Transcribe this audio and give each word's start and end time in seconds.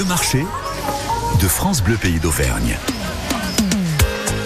Le 0.00 0.06
marché 0.06 0.46
de 1.42 1.46
France 1.46 1.82
Bleu 1.82 1.98
Pays 1.98 2.20
d'Auvergne. 2.20 2.78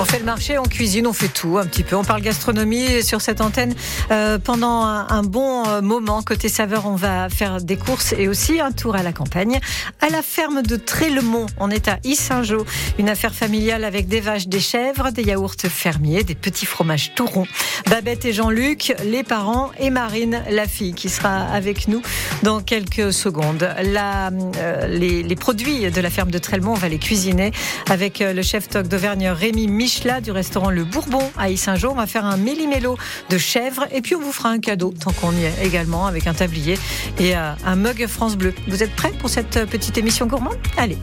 On 0.01 0.05
fait 0.05 0.19
le 0.19 0.25
marché, 0.25 0.59
on 0.59 0.65
cuisine, 0.65 1.07
on 1.07 1.13
fait 1.13 1.29
tout 1.29 1.57
un 1.57 1.67
petit 1.67 1.85
peu. 1.85 1.95
On 1.95 2.03
parle 2.03 2.21
gastronomie 2.21 3.03
sur 3.05 3.21
cette 3.21 3.41
antenne 3.41 3.75
euh, 4.11 4.39
pendant 4.39 4.83
un, 4.83 5.23
bon 5.23 5.65
euh, 5.67 5.83
moment. 5.83 6.21
Côté 6.23 6.49
saveur, 6.49 6.87
on 6.87 6.97
va 6.97 7.29
faire 7.29 7.61
des 7.61 7.77
courses 7.77 8.13
et 8.19 8.27
aussi 8.27 8.61
un 8.61 8.73
tour 8.73 8.97
à 8.97 9.05
la 9.05 9.13
campagne. 9.13 9.61
À 10.01 10.09
la 10.09 10.23
ferme 10.23 10.63
de 10.63 10.75
Trélemont, 10.75 11.47
on 11.59 11.71
est 11.71 11.87
à 11.87 11.99
Issingeau. 12.03 12.67
Une 12.99 13.09
affaire 13.09 13.33
familiale 13.33 13.85
avec 13.85 14.09
des 14.09 14.21
vaches, 14.21 14.49
des 14.49 14.59
chèvres, 14.59 15.11
des 15.11 15.23
yaourts 15.23 15.55
fermiers, 15.69 16.25
des 16.25 16.35
petits 16.35 16.67
fromages 16.67 17.13
tout 17.15 17.27
ronds. 17.27 17.47
Babette 17.89 18.25
et 18.25 18.33
Jean-Luc, 18.33 18.95
les 19.05 19.23
parents, 19.23 19.71
et 19.79 19.91
Marine, 19.91 20.43
la 20.51 20.67
fille, 20.67 20.95
qui 20.95 21.09
sera 21.09 21.45
avec 21.45 21.87
nous 21.87 22.03
dans 22.43 22.61
quelques 22.61 23.13
secondes. 23.13 23.63
Euh, 23.63 24.87
les, 24.89 25.23
les, 25.23 25.37
produits 25.37 25.91
de 25.91 26.01
la 26.01 26.11
ferme 26.11 26.33
de 26.33 26.39
Trélemont, 26.39 26.73
on 26.73 26.75
va 26.79 26.89
les 26.89 26.99
cuisiner 26.99 27.53
avec 27.89 28.19
le 28.19 28.43
chef 28.43 28.69
toc 28.69 28.89
d'Auvergne 28.89 29.29
Rémi 29.29 29.69
Michela 29.85 30.23
du 30.23 30.31
restaurant 30.31 30.71
Le 30.71 30.83
Bourbon 30.83 31.21
à 31.37 31.55
Saint-Jean. 31.55 31.91
On 31.91 31.95
va 31.95 32.07
faire 32.07 32.25
un 32.25 32.39
méli-mélo 32.39 32.97
de 33.29 33.37
chèvre 33.37 33.87
et 33.93 34.01
puis 34.01 34.15
on 34.15 34.19
vous 34.19 34.33
fera 34.33 34.49
un 34.49 34.59
cadeau 34.59 34.95
tant 34.99 35.13
qu'on 35.13 35.33
y 35.33 35.45
est 35.45 35.63
également 35.63 36.07
avec 36.07 36.27
un 36.27 36.33
tablier 36.33 36.79
et 37.19 37.37
euh, 37.37 37.53
un 37.67 37.77
mug 37.77 38.07
France 38.07 38.39
Bleu. 38.39 38.55
Vous 38.67 38.83
êtes 38.83 38.97
prêts 38.97 39.13
pour 39.19 39.29
cette 39.29 39.67
petite 39.69 39.99
émission 39.99 40.25
gourmande? 40.25 40.57
Allez. 40.79 40.97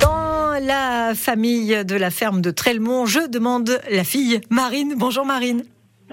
Dans 0.00 0.60
la 0.60 1.14
famille 1.14 1.84
de 1.84 1.94
la 1.94 2.10
ferme 2.10 2.40
de 2.40 2.50
Trelmont, 2.50 3.06
je 3.06 3.28
demande 3.28 3.80
la 3.92 4.02
fille 4.02 4.40
Marine. 4.50 4.94
Bonjour 4.96 5.24
Marine. 5.24 5.62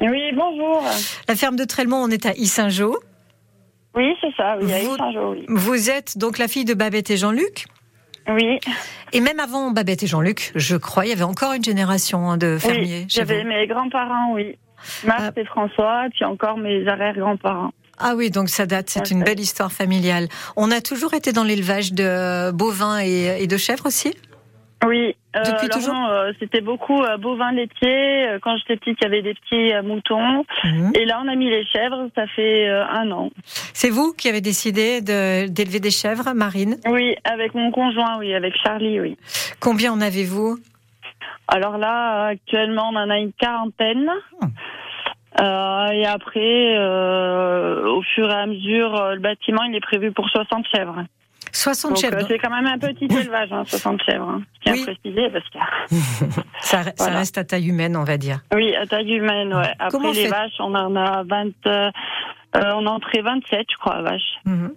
Oui, 0.02 0.22
bonjour. 0.36 0.84
La 1.28 1.36
ferme 1.36 1.56
de 1.56 1.64
Trelmont, 1.64 2.04
on 2.04 2.10
est 2.10 2.28
à 2.28 2.34
Issingeau. 2.36 3.00
Oui, 3.96 4.14
c'est 4.22 4.36
ça, 4.38 4.56
oui, 4.62 4.72
à 4.72 4.84
Issingeau, 4.84 5.32
oui. 5.32 5.46
Vous 5.50 5.90
êtes 5.90 6.20
donc 6.20 6.38
la 6.38 6.48
fille 6.48 6.66
de 6.66 6.76
Babette 6.76 7.10
et 7.10 7.18
Jean-Luc 7.18 7.66
oui. 8.30 8.60
Et 9.14 9.22
même 9.22 9.40
avant 9.40 9.72
Babette 9.72 10.04
et 10.04 10.08
Jean-Luc, 10.08 10.52
je 10.56 10.76
crois, 10.76 11.06
il 11.06 11.10
y 11.10 11.14
avait 11.14 11.24
encore 11.24 11.54
une 11.54 11.64
génération 11.64 12.30
hein, 12.30 12.38
de 12.38 12.58
fermiers. 12.58 13.02
Oui, 13.02 13.06
j'avais 13.08 13.44
mes 13.44 13.68
grands-parents, 13.68 14.34
oui. 14.34 14.58
Marthe 15.06 15.34
ah. 15.36 15.40
et 15.40 15.46
François, 15.46 16.06
et 16.06 16.10
puis 16.10 16.26
encore 16.26 16.58
mes 16.58 16.88
arrière-grands-parents. 16.88 17.72
Ah 18.00 18.14
oui, 18.16 18.30
donc 18.30 18.50
ça 18.50 18.68
date, 18.68 18.90
c'est 18.90 19.10
une 19.10 19.24
belle 19.24 19.40
histoire 19.40 19.72
familiale. 19.72 20.28
On 20.56 20.70
a 20.70 20.82
toujours 20.82 21.16
été 21.16 21.32
dans 21.32 21.44
l'élevage 21.44 21.94
de 21.94 22.52
bovins 22.52 23.00
et 23.00 23.48
de 23.48 23.58
chèvres 23.58 23.88
aussi? 23.88 24.14
Oui, 24.86 25.16
euh, 25.36 25.42
depuis 25.44 25.70
toujours. 25.70 25.96
Euh, 25.96 26.32
c'était 26.40 26.62
beaucoup 26.62 27.02
euh, 27.02 27.18
bovins 27.18 27.52
laitiers. 27.52 28.38
Quand 28.42 28.58
j'étais 28.58 28.78
petite, 28.78 28.98
il 29.02 29.04
y 29.04 29.08
avait 29.08 29.22
des 29.24 29.34
petits 29.34 29.74
moutons. 29.84 30.46
Mhm. 30.64 30.92
Et 30.96 31.06
là, 31.06 31.20
on 31.24 31.28
a 31.28 31.36
mis 31.36 31.50
les 31.50 31.66
chèvres. 31.66 32.10
Ça 32.16 32.28
fait 32.28 32.70
un 32.70 33.10
an. 33.12 33.32
C'est 33.74 33.90
vous 33.90 34.14
qui 34.14 34.30
avez 34.30 34.42
décidé 34.42 35.02
d'élever 35.02 35.80
des 35.80 35.92
chèvres, 35.92 36.34
Marine? 36.34 36.78
Oui, 36.86 37.16
avec 37.24 37.56
mon 37.56 37.72
conjoint, 37.72 38.18
oui, 38.20 38.34
avec 38.34 38.56
Charlie, 38.64 39.00
oui. 39.00 39.18
Combien 39.60 39.92
en 39.94 40.02
avez-vous? 40.02 40.58
Alors 41.48 41.78
là, 41.78 42.28
actuellement, 42.28 42.90
on 42.92 42.96
en 42.96 43.10
a 43.10 43.18
une 43.18 43.34
quarantaine. 43.34 44.12
Hmm. 44.42 45.92
et 45.94 46.06
après, 46.06 46.78
au 46.78 48.02
fur 48.14 48.30
et 48.30 48.34
à 48.34 48.46
mesure, 48.46 49.14
le 49.14 49.20
bâtiment, 49.20 49.64
il 49.64 49.76
est 49.76 49.82
prévu 49.82 50.12
pour 50.12 50.30
60 50.30 50.66
chèvres. 50.74 51.04
60 51.58 51.98
chèvres. 51.98 52.18
Euh, 52.18 52.26
c'est 52.28 52.38
quand 52.38 52.52
même 52.52 52.68
un 52.68 52.78
petit 52.78 53.06
élevage, 53.06 53.50
60 53.50 53.86
hein, 53.86 54.04
chèvres. 54.06 54.30
Hein. 54.30 54.42
Je 54.54 54.72
tiens 54.72 54.84
à 54.84 54.94
préciser 54.94 55.30
parce 55.30 55.50
que. 55.50 56.42
ça, 56.62 57.10
reste 57.10 57.38
à 57.40 57.44
taille 57.44 57.68
humaine, 57.68 57.98
on 57.98 58.04
va 58.04 58.18
dire. 58.18 58.42
Oui, 58.54 58.76
à 58.76 58.86
taille 58.86 59.16
humaine, 59.16 59.54
ouais. 59.54 59.74
Après 59.80 60.14
les 60.14 60.28
vaches, 60.28 60.60
on 60.60 60.76
en 60.76 60.96
a 60.96 61.24
20. 61.24 61.48
Euh, 61.66 61.92
on 62.54 62.86
en 62.86 63.00
27, 63.00 63.66
je 63.72 63.78
crois, 63.78 64.02
vaches. 64.04 64.22
Mhm. 64.46 64.72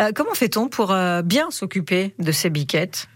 Euh, 0.00 0.10
comment 0.14 0.34
fait-on 0.34 0.68
pour 0.68 0.94
bien 1.24 1.50
s'occuper 1.50 2.14
de 2.18 2.32
ces 2.32 2.50
biquettes? 2.50 3.08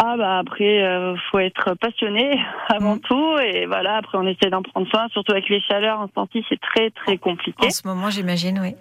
Ah 0.00 0.14
bah 0.16 0.38
après 0.38 0.76
il 0.76 1.20
faut 1.28 1.40
être 1.40 1.74
passionné 1.74 2.38
avant 2.68 2.94
mhm. 2.94 3.00
tout 3.00 3.38
et 3.40 3.66
voilà 3.66 3.96
après 3.96 4.16
on 4.16 4.26
essaie 4.28 4.48
d'en 4.48 4.62
prendre 4.62 4.88
soin 4.88 5.08
surtout 5.08 5.32
avec 5.32 5.48
les 5.48 5.60
chaleurs 5.60 5.98
en 5.98 6.26
ce 6.32 6.38
c'est 6.48 6.60
très 6.60 6.90
très 6.90 7.18
compliqué. 7.18 7.66
En 7.66 7.70
ce 7.70 7.86
moment 7.86 8.08
j'imagine 8.08 8.60
oui. 8.62 8.76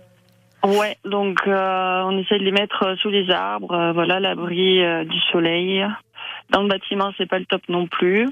Ouais, 0.64 0.98
donc 1.06 1.40
euh, 1.48 2.02
on 2.06 2.18
essaie 2.18 2.40
de 2.40 2.44
les 2.44 2.52
mettre 2.52 2.84
euh, 2.84 2.96
sous 2.98 3.10
les 3.10 3.30
arbres, 3.30 3.72
euh, 3.72 3.92
voilà, 3.94 4.20
l'abri 4.20 4.82
du 5.06 5.20
soleil. 5.32 5.86
Dans 6.50 6.62
le 6.62 6.68
bâtiment, 6.68 7.12
c'est 7.18 7.30
pas 7.30 7.40
le 7.40 7.46
top 7.46 7.62
non 7.70 7.88
plus. 7.88 8.28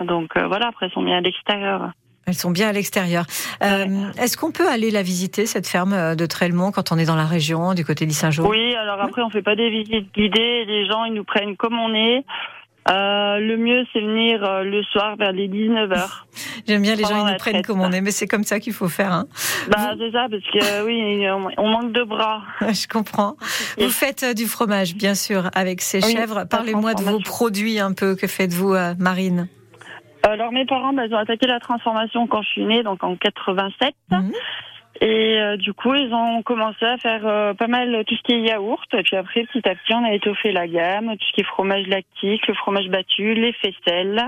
Donc 0.00 0.38
voilà, 0.38 0.68
après, 0.68 0.86
elles 0.86 0.92
sont 0.92 1.02
bien 1.02 1.18
à 1.18 1.20
l'extérieur. 1.20 1.90
Elles 2.26 2.34
sont 2.34 2.50
bien 2.50 2.68
à 2.68 2.72
l'extérieur. 2.72 3.24
Est-ce 3.60 4.36
qu'on 4.36 4.52
peut 4.52 4.68
aller 4.68 4.90
la 4.90 5.02
visiter, 5.02 5.46
cette 5.46 5.66
ferme 5.66 6.14
de 6.14 6.26
Trelmont, 6.26 6.70
quand 6.70 6.92
on 6.92 6.98
est 6.98 7.06
dans 7.06 7.16
la 7.16 7.24
région, 7.24 7.74
du 7.74 7.84
côté 7.84 8.06
d'Issingeau 8.06 8.46
Oui, 8.46 8.74
alors 8.76 9.00
après, 9.00 9.22
on 9.22 9.30
fait 9.30 9.42
pas 9.42 9.56
des 9.56 9.70
visites 9.70 10.14
guidées. 10.14 10.64
Les 10.66 10.86
gens, 10.86 11.04
ils 11.04 11.14
nous 11.14 11.24
prennent 11.24 11.56
comme 11.56 11.78
on 11.78 11.94
est. 11.94 12.24
Euh, 12.90 13.38
le 13.38 13.56
mieux, 13.56 13.84
c'est 13.92 14.00
venir 14.00 14.42
euh, 14.42 14.62
le 14.62 14.82
soir 14.84 15.16
vers 15.16 15.32
les 15.32 15.48
19h. 15.48 16.24
J'aime 16.66 16.82
bien 16.82 16.94
les 16.94 17.04
gens, 17.04 17.26
ils 17.26 17.32
nous 17.32 17.38
prennent 17.38 17.62
comme 17.62 17.80
on 17.80 17.92
est, 17.92 18.00
mais 18.00 18.10
c'est 18.10 18.26
comme 18.26 18.44
ça 18.44 18.60
qu'il 18.60 18.72
faut 18.72 18.88
faire. 18.88 19.12
Hein. 19.12 19.26
Bah, 19.68 19.94
c'est 19.98 20.10
ça, 20.10 20.26
parce 20.30 20.42
que 20.44 20.84
oui, 20.84 21.26
on 21.58 21.68
manque 21.68 21.92
de 21.92 22.02
bras. 22.02 22.42
Je 22.60 22.86
comprends. 22.88 23.36
Vous 23.78 23.90
faites 23.90 24.22
euh, 24.22 24.34
du 24.34 24.46
fromage, 24.46 24.94
bien 24.94 25.14
sûr, 25.14 25.50
avec 25.54 25.82
ces 25.82 26.00
chèvres. 26.00 26.44
Parlez-moi 26.48 26.94
de 26.94 27.02
vos 27.02 27.20
produits 27.20 27.78
un 27.78 27.92
peu. 27.92 28.16
Que 28.16 28.26
faites-vous, 28.26 28.74
Marine 28.98 29.48
alors 30.24 30.52
mes 30.52 30.66
parents, 30.66 30.92
bah, 30.92 31.06
ils 31.06 31.14
ont 31.14 31.18
attaqué 31.18 31.46
la 31.46 31.60
transformation 31.60 32.26
quand 32.26 32.42
je 32.42 32.48
suis 32.48 32.64
née, 32.64 32.82
donc 32.82 33.02
en 33.04 33.16
87. 33.16 33.94
Et 35.00 35.40
euh, 35.40 35.56
du 35.56 35.72
coup, 35.72 35.94
ils 35.94 36.12
ont 36.12 36.42
commencé 36.42 36.84
à 36.84 36.96
faire 36.98 37.24
euh, 37.24 37.54
pas 37.54 37.68
mal 37.68 38.04
tout 38.06 38.16
ce 38.16 38.22
qui 38.22 38.32
est 38.32 38.40
yaourt. 38.40 38.88
Et 38.94 39.02
puis 39.02 39.16
après, 39.16 39.44
petit 39.44 39.68
à 39.68 39.74
petit, 39.74 39.94
on 39.94 40.04
a 40.04 40.12
étoffé 40.12 40.50
la 40.50 40.66
gamme, 40.66 41.16
tout 41.16 41.26
ce 41.28 41.32
qui 41.34 41.40
est 41.42 41.44
fromage 41.44 41.86
lactique, 41.86 42.46
le 42.46 42.54
fromage 42.54 42.88
battu, 42.88 43.34
les 43.34 43.52
faisselles. 43.52 44.22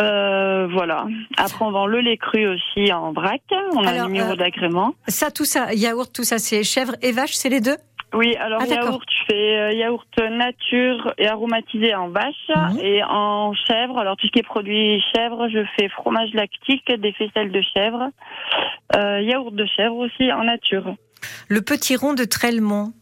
Euh, 0.00 0.68
voilà. 0.70 1.06
Après, 1.36 1.64
on 1.64 1.70
vend 1.70 1.86
le 1.86 2.00
lait 2.00 2.16
cru 2.16 2.46
aussi 2.46 2.92
en 2.92 3.12
vrac. 3.12 3.42
On 3.72 3.84
a 3.84 4.02
un 4.02 4.06
numéro 4.06 4.36
d'agrément. 4.36 4.94
Ça, 5.08 5.30
tout 5.30 5.44
ça, 5.44 5.72
yaourt, 5.72 6.12
tout 6.14 6.24
ça, 6.24 6.38
c'est 6.38 6.62
chèvre 6.62 6.94
et 7.02 7.12
vache, 7.12 7.32
c'est 7.32 7.48
les 7.48 7.60
deux? 7.60 7.76
Oui, 8.14 8.34
alors 8.36 8.62
ah, 8.62 8.66
yaourt, 8.66 9.04
je 9.10 9.24
fais 9.28 9.56
euh, 9.58 9.72
yaourt 9.72 10.18
nature 10.30 11.12
et 11.18 11.26
aromatisé 11.26 11.94
en 11.94 12.08
vache 12.08 12.34
mhm. 12.48 12.78
et 12.80 13.02
en 13.04 13.52
chèvre. 13.52 13.98
Alors 13.98 14.16
tout 14.16 14.26
ce 14.26 14.32
qui 14.32 14.38
est 14.38 14.42
produit 14.42 15.02
chèvre, 15.14 15.48
je 15.48 15.64
fais 15.78 15.88
fromage 15.88 16.32
lactique, 16.32 16.90
des 17.00 17.12
faisselles 17.12 17.50
de 17.50 17.62
chèvre, 17.74 18.10
euh, 18.94 19.20
yaourt 19.20 19.54
de 19.54 19.66
chèvre 19.66 19.96
aussi 19.96 20.32
en 20.32 20.44
nature. 20.44 20.94
Le 21.48 21.60
petit 21.60 21.96
rond 21.96 22.14
de 22.14 22.24
Trelmont. 22.24 22.92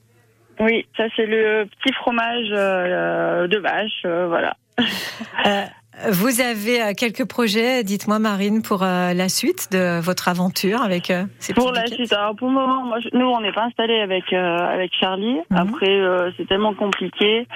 Oui, 0.59 0.87
ça 0.97 1.05
c'est 1.17 1.27
le 1.27 1.67
petit 1.67 1.93
fromage 1.95 2.49
euh, 2.51 3.47
de 3.47 3.59
vache, 3.59 4.03
voilà. 4.05 4.57
Vous 6.11 6.41
avez 6.41 6.83
euh, 6.83 6.93
quelques 6.97 7.25
projets, 7.25 7.85
dites-moi 7.85 8.19
Marine, 8.19 8.63
pour 8.63 8.83
euh, 8.83 9.15
la 9.15 9.29
suite 9.29 9.69
de 9.71 10.01
votre 10.01 10.29
aventure 10.29 10.83
avec 10.83 11.11
euh, 11.11 11.25
ces 11.39 11.55
Pour 11.55 11.73
la 11.73 11.87
suite, 11.87 12.13
alors 12.13 12.35
pour 12.35 12.49
le 12.49 12.55
moment, 12.55 12.85
moi, 12.85 12.99
nous 13.13 13.27
on 13.27 13.41
n'est 13.41 13.53
pas 13.53 13.65
installés 13.65 14.01
avec 14.01 14.33
avec 14.33 14.93
Charlie. 14.99 15.39
Mhm. 15.51 15.57
Après, 15.57 16.01
c'est 16.37 16.47
tellement 16.49 16.75
compliqué, 16.75 17.47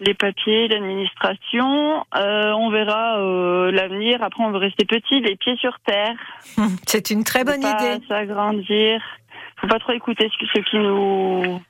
les 0.00 0.14
papiers, 0.14 0.68
l'administration. 0.68 2.04
on 2.14 2.70
verra 2.70 3.18
l'avenir. 3.70 4.22
Après, 4.22 4.44
on 4.44 4.50
veut 4.50 4.58
rester 4.58 4.84
petit, 4.84 5.20
les 5.20 5.36
pieds 5.36 5.56
sur 5.56 5.78
terre. 5.86 6.14
C'est 6.86 7.10
une 7.10 7.24
très 7.24 7.44
bonne 7.44 7.60
idée. 7.60 8.04
S'agrandir. 8.08 9.00
Faut 9.60 9.68
pas 9.68 9.78
trop 9.78 9.92
écouter 9.92 10.30
ce 10.30 10.60
qui 10.60 10.76
nous 10.76 11.60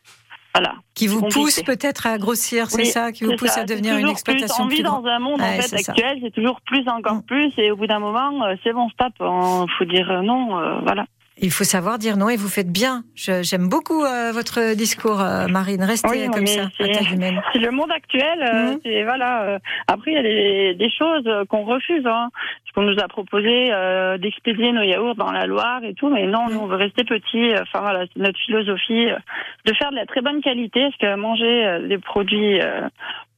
qui 0.95 1.07
vous 1.07 1.23
pousse 1.29 1.63
peut-être 1.63 2.07
à 2.07 2.19
grossir, 2.19 2.71
c'est 2.71 2.85
ça 2.85 3.13
Qui 3.13 3.25
vous 3.25 3.37
pousse 3.37 3.57
à 3.57 3.65
devenir 3.65 3.97
une 3.97 4.09
exploitation 4.09 4.67
plus, 4.67 4.75
On 4.75 4.77
vit 4.77 4.83
dans 4.83 5.05
un 5.05 5.19
monde 5.19 5.41
en 5.41 5.61
fait 5.61 5.75
actuel, 5.75 6.19
c'est 6.23 6.33
toujours 6.33 6.61
plus, 6.63 6.89
encore 6.89 7.17
mm. 7.17 7.23
plus, 7.23 7.53
et 7.59 7.71
au 7.71 7.77
bout 7.77 7.87
d'un 7.87 7.99
moment, 7.99 8.45
euh, 8.45 8.55
c'est 8.65 8.73
bon, 8.73 8.89
stop. 8.91 9.13
Il 9.21 9.67
faut 9.79 9.85
dire 9.85 10.11
euh, 10.11 10.23
non, 10.23 10.59
euh, 10.59 10.79
voilà. 10.83 11.07
Il 11.39 11.51
faut 11.51 11.65
savoir 11.65 11.99
dire 11.99 12.17
non 12.17 12.31
et 12.31 12.37
vous 12.37 12.49
faites 12.49 12.73
bien. 12.73 13.05
J'aime 13.15 13.69
beaucoup 13.69 14.01
votre 14.33 14.75
discours, 14.75 15.19
Marine. 15.51 15.83
Restez 15.83 16.29
comme 16.33 16.47
ça, 16.47 16.69
C'est 16.79 16.87
le 17.59 17.71
monde 17.71 17.91
actuel. 17.93 18.79
Mm. 18.85 19.05
voilà. 19.05 19.59
après, 19.87 20.13
il 20.13 20.15
y 20.15 20.19
a 20.19 20.23
des, 20.23 20.75
des 20.75 20.91
choses 20.91 21.29
qu'on 21.49 21.65
refuse. 21.65 22.07
Hein 22.07 22.31
qu'on 22.77 22.83
nous 22.83 22.99
a 23.03 23.09
proposé 23.09 23.73
euh, 23.73 24.19
d'expédier 24.19 24.71
nos 24.71 24.83
yaourts 24.83 25.15
dans 25.15 25.33
la 25.33 25.47
Loire 25.47 25.83
et 25.83 25.95
tout, 25.95 26.11
mais 26.11 26.27
non, 26.27 26.51
nous 26.51 26.59
on 26.59 26.67
veut 26.67 26.77
rester 26.77 27.05
petit. 27.05 27.55
Enfin 27.63 27.81
voilà, 27.81 28.05
c'est 28.13 28.21
notre 28.23 28.39
philosophie 28.39 29.11
euh, 29.11 29.17
de 29.65 29.75
faire 29.75 29.91
de 29.91 29.97
la 29.97 30.05
très 30.05 30.21
bonne 30.21 30.43
qualité, 30.43 30.83
parce 30.83 30.97
que 30.99 31.17
manger 31.17 31.67
euh, 31.67 31.89
des 31.89 31.97
produits 31.97 32.61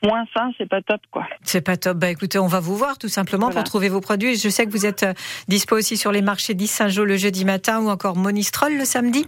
moins 0.03 0.25
sains, 0.35 0.51
c'est 0.59 0.69
pas 0.69 0.83
top 0.83 1.01
quoi. 1.11 1.27
C'est 1.43 1.61
pas 1.61 1.77
top. 1.77 1.97
Bah 1.99 2.11
écoutez, 2.11 2.39
on 2.39 2.47
va 2.47 2.61
vous 2.61 2.77
voir 2.77 2.99
tout 2.99 3.09
simplement 3.09 3.51
pour 3.51 3.65
trouver 3.65 3.89
vos 3.89 4.01
produits. 4.01 4.37
Je 4.37 4.49
sais 4.49 4.67
que 4.67 4.71
vous 4.71 4.87
êtes 4.87 5.07
dispo 5.49 5.77
aussi 5.77 5.97
sur 5.97 6.13
les 6.13 6.23
marchés 6.23 6.55
d'Is 6.55 6.69
Saint-Jean 6.69 7.05
le 7.05 7.17
jeudi 7.17 7.45
matin 7.45 7.81
ou 7.81 7.89
encore 7.89 8.17
Monistrol 8.17 8.77
le 8.77 8.85
samedi. 8.85 9.27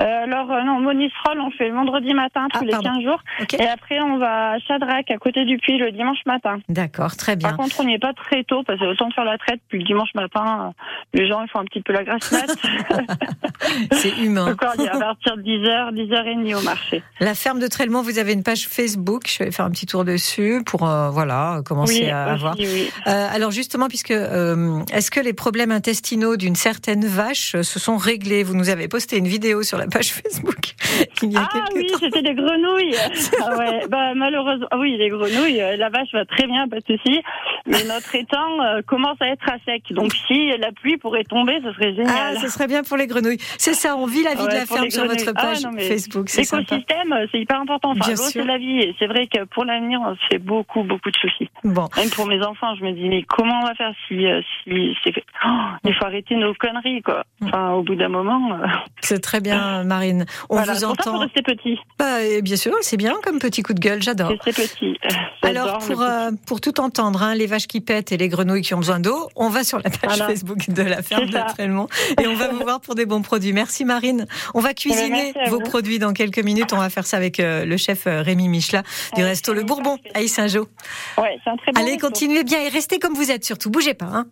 Euh, 0.00 0.24
alors, 0.24 0.50
euh, 0.50 0.62
non, 0.64 0.80
Monistrol, 0.80 1.40
on 1.40 1.50
fait 1.52 1.68
le 1.68 1.74
vendredi 1.74 2.14
matin 2.14 2.46
tous 2.52 2.58
Ah, 2.62 2.64
les 2.64 2.70
pardon. 2.72 2.90
15 2.94 3.02
jours. 3.04 3.20
Et 3.58 3.66
après, 3.68 4.00
on 4.00 4.18
va 4.18 4.52
à 4.52 4.58
Chadrac, 4.58 5.08
à 5.10 5.18
côté 5.18 5.44
du 5.44 5.56
puits, 5.58 5.78
le 5.78 5.92
dimanche 5.92 6.18
matin. 6.26 6.58
D'accord, 6.68 7.16
très 7.16 7.36
bien. 7.36 7.48
Par 7.50 7.56
contre, 7.58 7.76
on 7.80 7.84
n'y 7.84 7.94
est 7.94 7.98
pas 8.00 8.12
très 8.12 8.42
tôt, 8.42 8.62
parce 8.66 8.80
que 8.80 8.86
autant 8.86 9.10
faire 9.12 9.24
la 9.24 9.38
traite, 9.38 9.60
puis 9.68 9.78
le 9.78 9.84
dimanche 9.84 10.12
matin, 10.16 10.72
euh, 10.74 10.82
les 11.18 11.28
gens, 11.28 11.42
ils 11.42 11.48
font 11.48 11.60
un 11.60 11.64
petit 11.64 11.80
peu 11.80 11.92
la 11.92 12.02
grasse 12.02 12.32
mat. 12.32 12.56
C'est 13.92 14.16
humain. 14.18 14.56
Il 14.78 14.84
y 14.84 14.88
a 14.88 14.96
à 14.96 14.98
partir 14.98 15.36
de 15.36 15.42
10h, 15.42 15.92
10h30 15.94 16.54
au 16.56 16.62
marché. 16.62 17.02
La 17.20 17.34
ferme 17.34 17.60
de 17.60 17.68
Trellement, 17.68 18.02
vous 18.02 18.18
avez 18.18 18.32
une 18.32 18.42
page 18.42 18.66
Facebook. 18.66 19.22
Je 19.28 19.44
vais 19.44 19.50
faire 19.52 19.64
un 19.64 19.70
petit 19.70 19.86
tour 19.86 20.04
dessus 20.04 20.62
pour 20.66 20.80
voilà 20.84 21.60
commencer 21.64 22.02
oui, 22.04 22.10
à, 22.10 22.32
aussi, 22.34 22.40
voir. 22.40 22.54
oui. 22.58 22.90
Alors 23.06 23.50
justement, 23.50 23.88
puisque 23.88 24.10
est-ce 24.10 25.10
que 25.10 25.20
les 25.20 25.32
problèmes 25.32 25.70
intestinaux 25.70 26.36
d'une 26.36 26.56
certaine 26.56 27.06
vache 27.06 27.52
se 27.62 27.78
sont 27.78 27.96
réglés? 27.96 28.42
Vous 28.42 28.54
nous 28.54 28.68
avez 28.70 28.88
posté 28.88 29.18
une 29.18 29.28
vidéo 29.28 29.62
sur 29.62 29.78
la 29.78 29.83
page 29.86 30.08
Facebook 30.12 30.74
il 31.22 31.32
y 31.32 31.36
a 31.36 31.48
Ah 31.52 31.64
oui, 31.74 31.86
c'était 31.98 32.22
des 32.22 32.34
grenouilles. 32.34 32.94
ah 33.42 33.56
ouais, 33.56 33.80
bah 33.88 34.14
malheureusement, 34.14 34.66
ah 34.70 34.78
oui, 34.78 34.96
les 34.98 35.08
grenouilles, 35.08 35.60
euh, 35.60 35.76
la 35.76 35.88
vache 35.88 36.12
va 36.12 36.24
très 36.24 36.46
bien, 36.46 36.68
pas 36.68 36.78
de 36.80 36.84
souci. 36.96 37.20
Mais 37.66 37.82
notre 37.84 38.14
étang 38.14 38.60
euh, 38.62 38.82
commence 38.86 39.16
à 39.20 39.28
être 39.28 39.48
à 39.48 39.56
sec. 39.64 39.82
Donc 39.90 40.12
si 40.26 40.48
la 40.58 40.72
pluie 40.72 40.96
pourrait 40.96 41.24
tomber, 41.24 41.58
ce 41.64 41.72
serait 41.72 41.94
Ah, 41.98 42.32
génial. 42.32 42.38
ce 42.38 42.48
serait 42.48 42.66
bien 42.66 42.82
pour 42.82 42.96
les 42.96 43.06
grenouilles. 43.06 43.38
C'est 43.58 43.74
ça, 43.74 43.96
on 43.96 44.06
vit 44.06 44.22
la 44.22 44.34
vie 44.34 44.42
Ouais, 44.42 44.48
de 44.48 44.54
la 44.54 44.66
ferme 44.66 44.90
sur 44.90 45.02
votre 45.06 45.16
grenouilles. 45.16 45.32
Ah 45.36 45.42
page 45.42 45.62
non, 45.64 45.78
Facebook. 45.78 46.28
L'écosystème, 46.36 47.12
euh, 47.12 47.26
c'est 47.32 47.40
hyper 47.40 47.60
important. 47.60 47.90
Enfin, 47.92 48.10
l'eau, 48.10 48.16
c'est 48.16 48.44
la 48.44 48.58
vie. 48.58 48.78
Et 48.80 48.94
c'est 48.98 49.06
vrai 49.06 49.26
que 49.26 49.44
pour 49.44 49.64
l'avenir, 49.64 50.00
on 50.04 50.14
se 50.14 50.20
fait 50.30 50.38
beaucoup, 50.38 50.82
beaucoup 50.82 51.10
de 51.10 51.16
soucis. 51.16 51.48
Bon, 51.64 51.88
Même 51.96 52.10
pour 52.10 52.26
mes 52.26 52.42
enfants, 52.44 52.74
je 52.78 52.84
me 52.84 52.92
dis, 52.92 53.08
mais 53.08 53.22
comment 53.22 53.60
on 53.62 53.66
va 53.66 53.74
faire 53.74 53.92
si, 54.08 54.24
si 54.64 54.96
c'est 55.02 55.12
fait? 55.12 55.24
Oh, 55.46 55.48
Il 55.84 55.94
faut 55.94 56.04
arrêter 56.04 56.34
nos 56.36 56.54
conneries, 56.54 57.02
quoi. 57.02 57.24
Enfin, 57.42 57.72
au 57.72 57.82
bout 57.82 57.94
d'un 57.94 58.08
moment. 58.08 58.52
euh, 58.62 58.66
c'est 59.00 59.20
très 59.20 59.40
bien, 59.40 59.73
Marine. 59.82 60.26
On 60.48 60.56
voilà. 60.56 60.74
vous 60.74 60.78
C'est 60.78 60.84
pour 60.86 60.92
entend. 60.92 61.18
rester 61.18 61.42
petit. 61.42 61.78
Bah, 61.98 62.22
et 62.22 62.42
bien 62.42 62.56
sûr, 62.56 62.72
c'est 62.82 62.96
bien 62.96 63.14
comme 63.24 63.38
petit 63.38 63.62
coup 63.62 63.74
de 63.74 63.80
gueule. 63.80 64.02
J'adore. 64.02 64.28
Rester 64.28 64.52
petit. 64.52 64.96
Alors, 65.42 65.78
pour, 65.78 66.00
euh, 66.02 66.30
pour 66.46 66.60
tout 66.60 66.80
entendre, 66.80 67.22
hein, 67.22 67.34
les 67.34 67.46
vaches 67.46 67.66
qui 67.66 67.80
pètent 67.80 68.12
et 68.12 68.16
les 68.16 68.28
grenouilles 68.28 68.62
qui 68.62 68.74
ont 68.74 68.78
besoin 68.78 69.00
d'eau, 69.00 69.28
on 69.36 69.48
va 69.48 69.64
sur 69.64 69.78
la 69.78 69.90
page 69.90 70.00
Voilà. 70.04 70.26
Facebook 70.28 70.70
de 70.70 70.82
la 70.82 71.02
ferme 71.02 71.24
C'est 71.56 71.66
de 71.66 72.22
et 72.22 72.26
on 72.26 72.34
va 72.34 72.48
vous 72.48 72.60
voir 72.60 72.80
pour 72.80 72.94
des 72.94 73.06
bons 73.06 73.22
produits. 73.22 73.52
Merci 73.52 73.84
Marine. 73.84 74.26
On 74.54 74.60
va 74.60 74.74
cuisiner 74.74 75.32
merci 75.34 75.38
à 75.38 75.50
vos 75.50 75.60
produits 75.60 75.98
dans 75.98 76.12
quelques 76.12 76.38
minutes. 76.38 76.72
On 76.72 76.78
va 76.78 76.90
faire 76.90 77.06
ça 77.06 77.16
avec 77.16 77.40
euh, 77.40 77.64
le 77.64 77.76
chef 77.76 78.06
euh, 78.06 78.22
Rémi 78.22 78.48
Michela 78.48 78.82
du 79.14 79.22
Ouais, 79.22 79.28
resto 79.28 79.52
Le 79.52 79.60
c'est 79.60 79.66
Bourbon 79.66 79.96
parfait. 79.98 80.10
à 80.14 80.22
Issingeau. 80.22 80.68
Ouais, 81.18 81.38
c'est 81.44 81.50
un 81.50 81.56
très 81.56 81.72
bon 81.72 81.80
Allez, 81.80 81.92
resto. 81.92 82.06
continuez 82.08 82.44
bien 82.44 82.60
et 82.60 82.68
restez 82.68 82.98
comme 82.98 83.14
vous 83.14 83.30
êtes 83.30 83.44
surtout. 83.44 83.70
Bougez 83.70 83.94
pas. 83.94 84.06
Hein. 84.06 84.26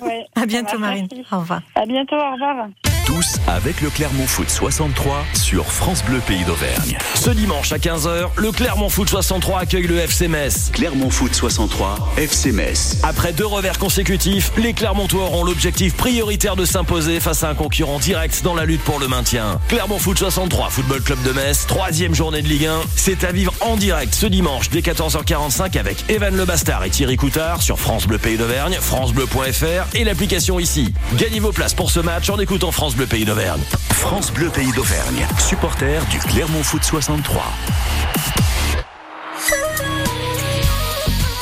Ouais, 0.00 0.24
À 0.36 0.46
bientôt 0.46 0.78
Marine. 0.78 1.08
merci. 1.10 1.26
Au 1.34 1.38
revoir. 1.38 1.62
À 1.74 1.86
bientôt, 1.86 2.16
au 2.16 2.32
revoir. 2.32 2.91
Tous 3.14 3.36
avec 3.46 3.82
le 3.82 3.90
Clermont 3.90 4.26
Foot 4.26 4.48
63 4.48 5.26
sur 5.34 5.66
France 5.70 6.02
Bleu 6.02 6.20
Pays 6.26 6.44
d'Auvergne. 6.44 6.96
Ce 7.14 7.28
dimanche 7.28 7.70
à 7.70 7.76
15h, 7.76 8.30
le 8.38 8.52
Clermont 8.52 8.88
Foot 8.88 9.10
63 9.10 9.60
accueille 9.60 9.86
le 9.86 9.98
FC 9.98 10.28
Metz. 10.28 10.70
Clermont 10.72 11.10
Foot 11.10 11.34
63, 11.34 12.14
FC 12.16 12.52
Metz. 12.52 12.96
Après 13.02 13.34
deux 13.34 13.44
revers 13.44 13.78
consécutifs, 13.78 14.50
les 14.56 14.72
Clermontois 14.72 15.24
auront 15.24 15.44
l'objectif 15.44 15.94
prioritaire 15.94 16.56
de 16.56 16.64
s'imposer 16.64 17.20
face 17.20 17.44
à 17.44 17.50
un 17.50 17.54
concurrent 17.54 17.98
direct 17.98 18.40
dans 18.44 18.54
la 18.54 18.64
lutte 18.64 18.80
pour 18.80 18.98
le 18.98 19.08
maintien. 19.08 19.60
Clermont 19.68 19.98
Foot 19.98 20.18
63, 20.18 20.70
Football 20.70 21.02
Club 21.02 21.22
de 21.22 21.32
Metz, 21.32 21.66
troisième 21.66 22.14
journée 22.14 22.40
de 22.40 22.48
Ligue 22.48 22.66
1. 22.66 22.80
C'est 22.96 23.24
à 23.24 23.32
vivre 23.32 23.52
en 23.60 23.76
direct 23.76 24.14
ce 24.14 24.24
dimanche 24.24 24.70
dès 24.70 24.80
14h45 24.80 25.78
avec 25.78 26.08
Evan 26.08 26.34
Le 26.34 26.46
Bastard 26.46 26.84
et 26.84 26.90
Thierry 26.90 27.16
Coutard 27.16 27.60
sur 27.60 27.78
France 27.78 28.06
Bleu 28.06 28.16
Pays 28.16 28.38
d'Auvergne, 28.38 28.78
francebleu.fr 28.80 29.94
et 29.96 30.04
l'application 30.04 30.58
ici. 30.58 30.94
Gagnez 31.16 31.40
vos 31.40 31.52
places 31.52 31.74
pour 31.74 31.90
ce 31.90 32.00
match 32.00 32.30
en 32.30 32.38
écoutant 32.38 32.72
France 32.72 32.94
Bleu 32.94 33.01
Pays 33.06 33.24
d'Auvergne. 33.24 33.62
France 33.90 34.32
Bleu 34.32 34.48
Pays 34.48 34.70
d'Auvergne, 34.72 35.26
supporter 35.38 36.00
du 36.10 36.18
Clermont 36.18 36.62
Foot 36.62 36.84
63. 36.84 37.42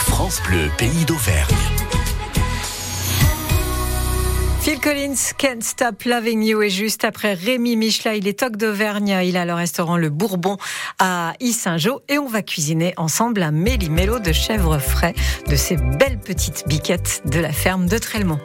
France 0.07 0.41
Bleu 0.47 0.71
Pays 0.79 1.05
d'Auvergne. 1.05 1.57
Phil 4.61 4.79
Collins, 4.79 5.33
Can't 5.39 5.63
Stop 5.63 6.03
Loving 6.05 6.43
You 6.43 6.63
et 6.63 6.71
juste 6.71 7.05
après 7.05 7.35
Rémi 7.35 7.77
Michela, 7.77 8.15
il 8.15 8.29
est 8.29 8.39
toc 8.39 8.57
d'Auvergne, 8.57 9.19
il 9.25 9.37
a 9.37 9.45
le 9.45 9.55
restaurant 9.55 9.97
Le 9.97 10.11
Bourbon 10.11 10.57
à 10.99 11.33
Issingeau 11.41 12.03
et 12.09 12.19
on 12.19 12.29
va 12.29 12.43
cuisiner 12.43 12.95
ensemble 12.97 13.43
un 13.43 13.53
méli-mélo 13.53 14.19
de 14.19 14.33
chèvre 14.33 14.79
frais 14.79 15.15
de 15.49 15.57
ces 15.57 15.77
belles 15.77 16.19
petites 16.19 16.65
biquettes 16.69 17.23
de 17.25 17.41
la 17.41 17.53
ferme 17.53 17.87
de 17.87 17.99
Trelmont. 17.99 18.41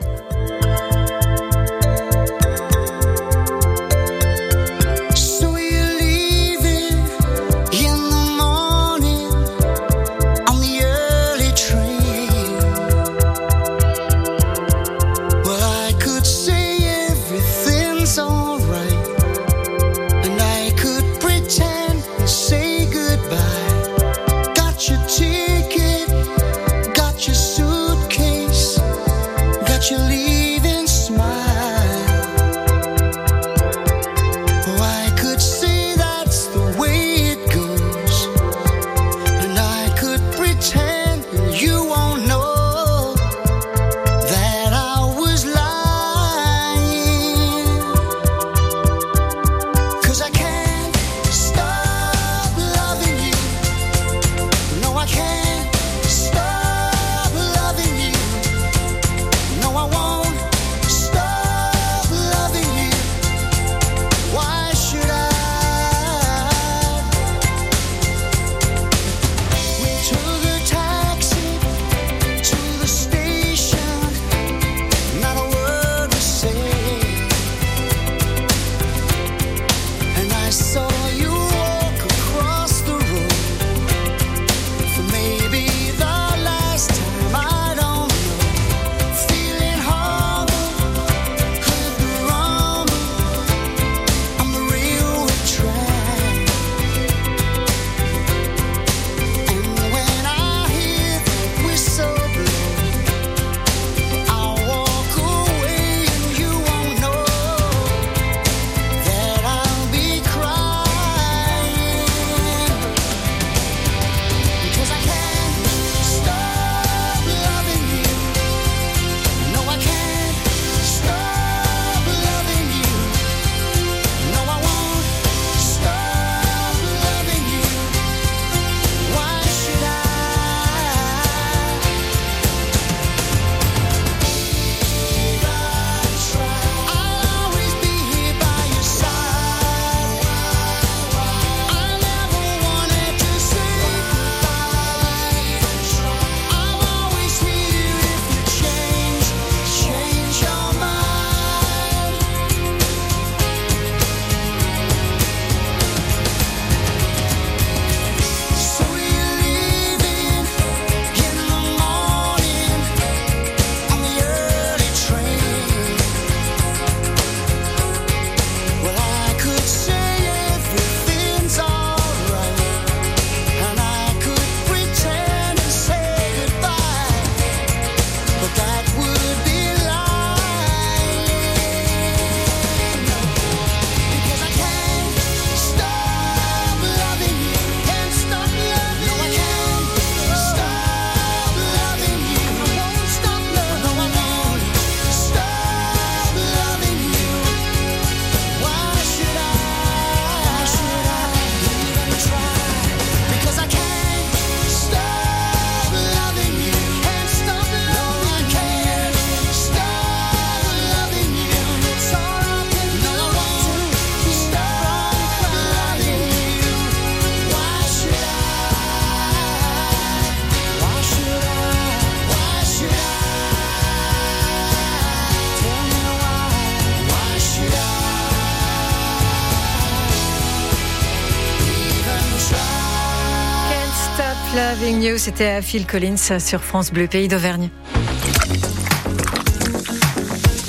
C'était 235.17 235.61
Phil 235.61 235.85
Collins 235.85 236.39
sur 236.39 236.63
France 236.63 236.91
Bleu 236.91 237.05
Pays 237.05 237.27
d'Auvergne. 237.27 237.69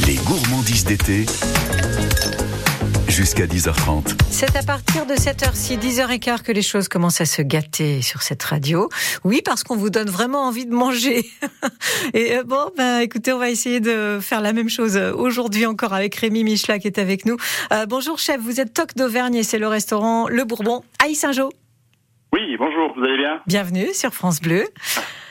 Les 0.06 0.16
gourmandises 0.16 0.84
d'été. 0.84 1.24
Jusqu'à 3.08 3.46
10h30. 3.46 4.14
C'est 4.30 4.54
à 4.54 4.62
partir 4.62 5.06
de 5.06 5.16
cette 5.18 5.42
heure-ci, 5.42 5.78
10h15, 5.78 6.42
que 6.42 6.52
les 6.52 6.60
choses 6.60 6.86
commencent 6.86 7.22
à 7.22 7.24
se 7.24 7.40
gâter 7.40 8.02
sur 8.02 8.20
cette 8.20 8.42
radio. 8.42 8.90
Oui, 9.24 9.40
parce 9.42 9.64
qu'on 9.64 9.76
vous 9.76 9.88
donne 9.88 10.10
vraiment 10.10 10.46
envie 10.46 10.66
de 10.66 10.74
manger. 10.74 11.24
Et 12.12 12.36
euh, 12.36 12.44
bon, 12.44 12.70
ben, 12.76 12.98
écoutez, 12.98 13.32
on 13.32 13.38
va 13.38 13.48
essayer 13.48 13.80
de 13.80 14.18
faire 14.20 14.42
la 14.42 14.52
même 14.52 14.68
chose 14.68 14.98
aujourd'hui 14.98 15.64
encore 15.64 15.94
avec 15.94 16.14
Rémi 16.14 16.44
Michela 16.44 16.78
qui 16.78 16.88
est 16.88 16.98
avec 16.98 17.24
nous. 17.24 17.38
Euh, 17.72 17.86
bonjour 17.86 18.18
chef, 18.18 18.38
vous 18.42 18.60
êtes 18.60 18.74
toc 18.74 18.94
d'Auvergne 18.96 19.36
et 19.36 19.42
c'est 19.42 19.58
le 19.58 19.68
restaurant 19.68 20.28
Le 20.28 20.44
Bourbon 20.44 20.84
à 21.02 21.12
Saint-Jean. 21.14 21.48
Oui, 22.36 22.54
bonjour, 22.58 22.92
vous 22.94 23.02
allez 23.02 23.16
bien 23.16 23.40
Bienvenue 23.46 23.94
sur 23.94 24.10
France 24.10 24.42
Bleu. 24.42 24.64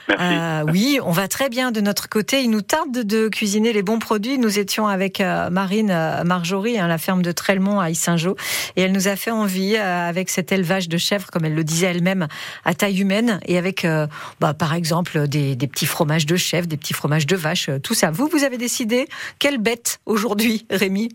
Merci. 0.07 0.25
Euh, 0.25 0.63
oui, 0.71 0.97
on 1.03 1.11
va 1.11 1.27
très 1.27 1.49
bien 1.49 1.71
de 1.71 1.79
notre 1.79 2.09
côté. 2.09 2.41
Il 2.41 2.49
nous 2.49 2.63
tarde 2.63 3.03
de 3.03 3.27
cuisiner 3.27 3.73
les 3.73 3.83
bons 3.83 3.99
produits. 3.99 4.39
Nous 4.39 4.57
étions 4.57 4.87
avec 4.87 5.21
euh, 5.21 5.51
Marine 5.51 5.91
euh, 5.91 6.23
Marjorie, 6.23 6.79
hein, 6.79 6.87
la 6.87 6.97
ferme 6.97 7.21
de 7.21 7.31
Trelmont 7.31 7.79
à 7.79 7.91
Issingeau, 7.91 8.35
et 8.75 8.81
elle 8.81 8.91
nous 8.91 9.07
a 9.07 9.15
fait 9.15 9.29
envie 9.29 9.75
euh, 9.75 10.09
avec 10.09 10.31
cet 10.31 10.51
élevage 10.51 10.89
de 10.89 10.97
chèvres, 10.97 11.27
comme 11.31 11.45
elle 11.45 11.53
le 11.53 11.63
disait 11.63 11.85
elle-même, 11.85 12.27
à 12.63 12.73
taille 12.73 12.99
humaine, 12.99 13.39
et 13.45 13.59
avec, 13.59 13.85
euh, 13.85 14.07
bah, 14.39 14.55
par 14.55 14.73
exemple, 14.73 15.27
des, 15.27 15.55
des 15.55 15.67
petits 15.67 15.85
fromages 15.85 16.25
de 16.25 16.37
chèvres, 16.37 16.65
des 16.65 16.77
petits 16.77 16.95
fromages 16.95 17.27
de 17.27 17.35
vache, 17.35 17.69
tout 17.83 17.93
ça. 17.93 18.09
Vous, 18.09 18.27
vous 18.29 18.43
avez 18.43 18.57
décidé 18.57 19.05
quelle 19.37 19.59
bête 19.59 19.99
aujourd'hui, 20.07 20.65
Rémi? 20.71 21.09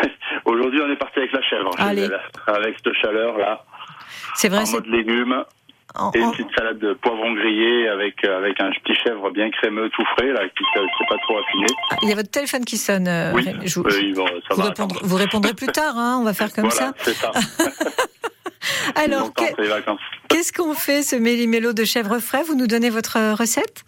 Aujourd'hui, 0.44 0.80
on 0.82 0.90
est 0.90 0.96
parti 0.96 1.18
avec 1.18 1.32
la 1.32 1.42
chèvre. 1.42 1.70
Allez. 1.78 2.08
Avec 2.46 2.76
cette 2.82 2.94
chaleur-là, 2.94 3.64
C'est 4.34 4.48
vrai, 4.48 4.60
en 4.66 4.70
mode 4.70 4.86
légumes, 4.86 5.44
en- 5.94 6.10
et 6.14 6.18
une 6.18 6.30
petite 6.32 6.48
salade 6.56 6.78
de 6.78 6.92
poivron 6.94 7.32
grillé 7.32 7.88
avec, 7.88 8.22
euh, 8.24 8.38
avec 8.38 8.60
un 8.60 8.70
petit 8.70 8.94
chèvre 9.02 9.30
bien 9.30 9.50
crémeux, 9.50 9.88
tout 9.90 10.04
frais, 10.16 10.32
là, 10.32 10.40
qui 10.48 10.62
ne 10.76 10.82
s'est 10.86 11.06
pas 11.08 11.16
trop 11.22 11.38
affiné. 11.38 11.66
Ah, 11.90 11.96
il 12.02 12.08
y 12.08 12.12
a 12.12 12.14
votre 12.14 12.30
téléphone 12.30 12.64
qui 12.64 12.76
sonne. 12.76 13.08
euh, 13.08 13.32
Oui. 13.34 13.44
Je 13.64 13.80
vous- 13.80 13.88
ça 13.90 13.96
vous, 14.50 14.62
va. 14.62 14.68
répondrez, 14.68 14.68
attendre. 14.70 15.00
vous 15.02 15.16
répondrez 15.16 15.54
plus 15.54 15.66
tard, 15.68 15.96
hein, 15.96 16.18
on 16.20 16.24
va 16.24 16.34
faire 16.34 16.52
comme 16.52 16.68
voilà, 16.68 16.88
ça. 16.88 16.92
c'est 16.98 17.14
ça. 17.14 17.32
Alors, 18.96 19.32
qu'est-ce 20.28 20.52
qu'on 20.52 20.74
fait 20.74 21.02
ce 21.02 21.16
méli-mélo 21.16 21.72
de 21.72 21.84
chèvre 21.84 22.18
frais? 22.18 22.42
Vous 22.42 22.54
nous 22.54 22.66
donnez 22.66 22.90
votre 22.90 23.16
euh, 23.16 23.34
recette? 23.34 23.84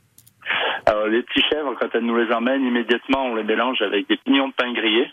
Alors, 0.87 1.06
les 1.06 1.22
petits 1.22 1.42
chèvres, 1.50 1.75
quand 1.78 1.88
elles 1.94 2.04
nous 2.04 2.16
les 2.16 2.32
emmènent, 2.32 2.64
immédiatement, 2.64 3.26
on 3.26 3.34
les 3.34 3.44
mélange 3.44 3.82
avec 3.82 4.08
des 4.08 4.16
pignons 4.16 4.49
de 4.49 4.54
pain 4.54 4.72
grillés. 4.72 5.10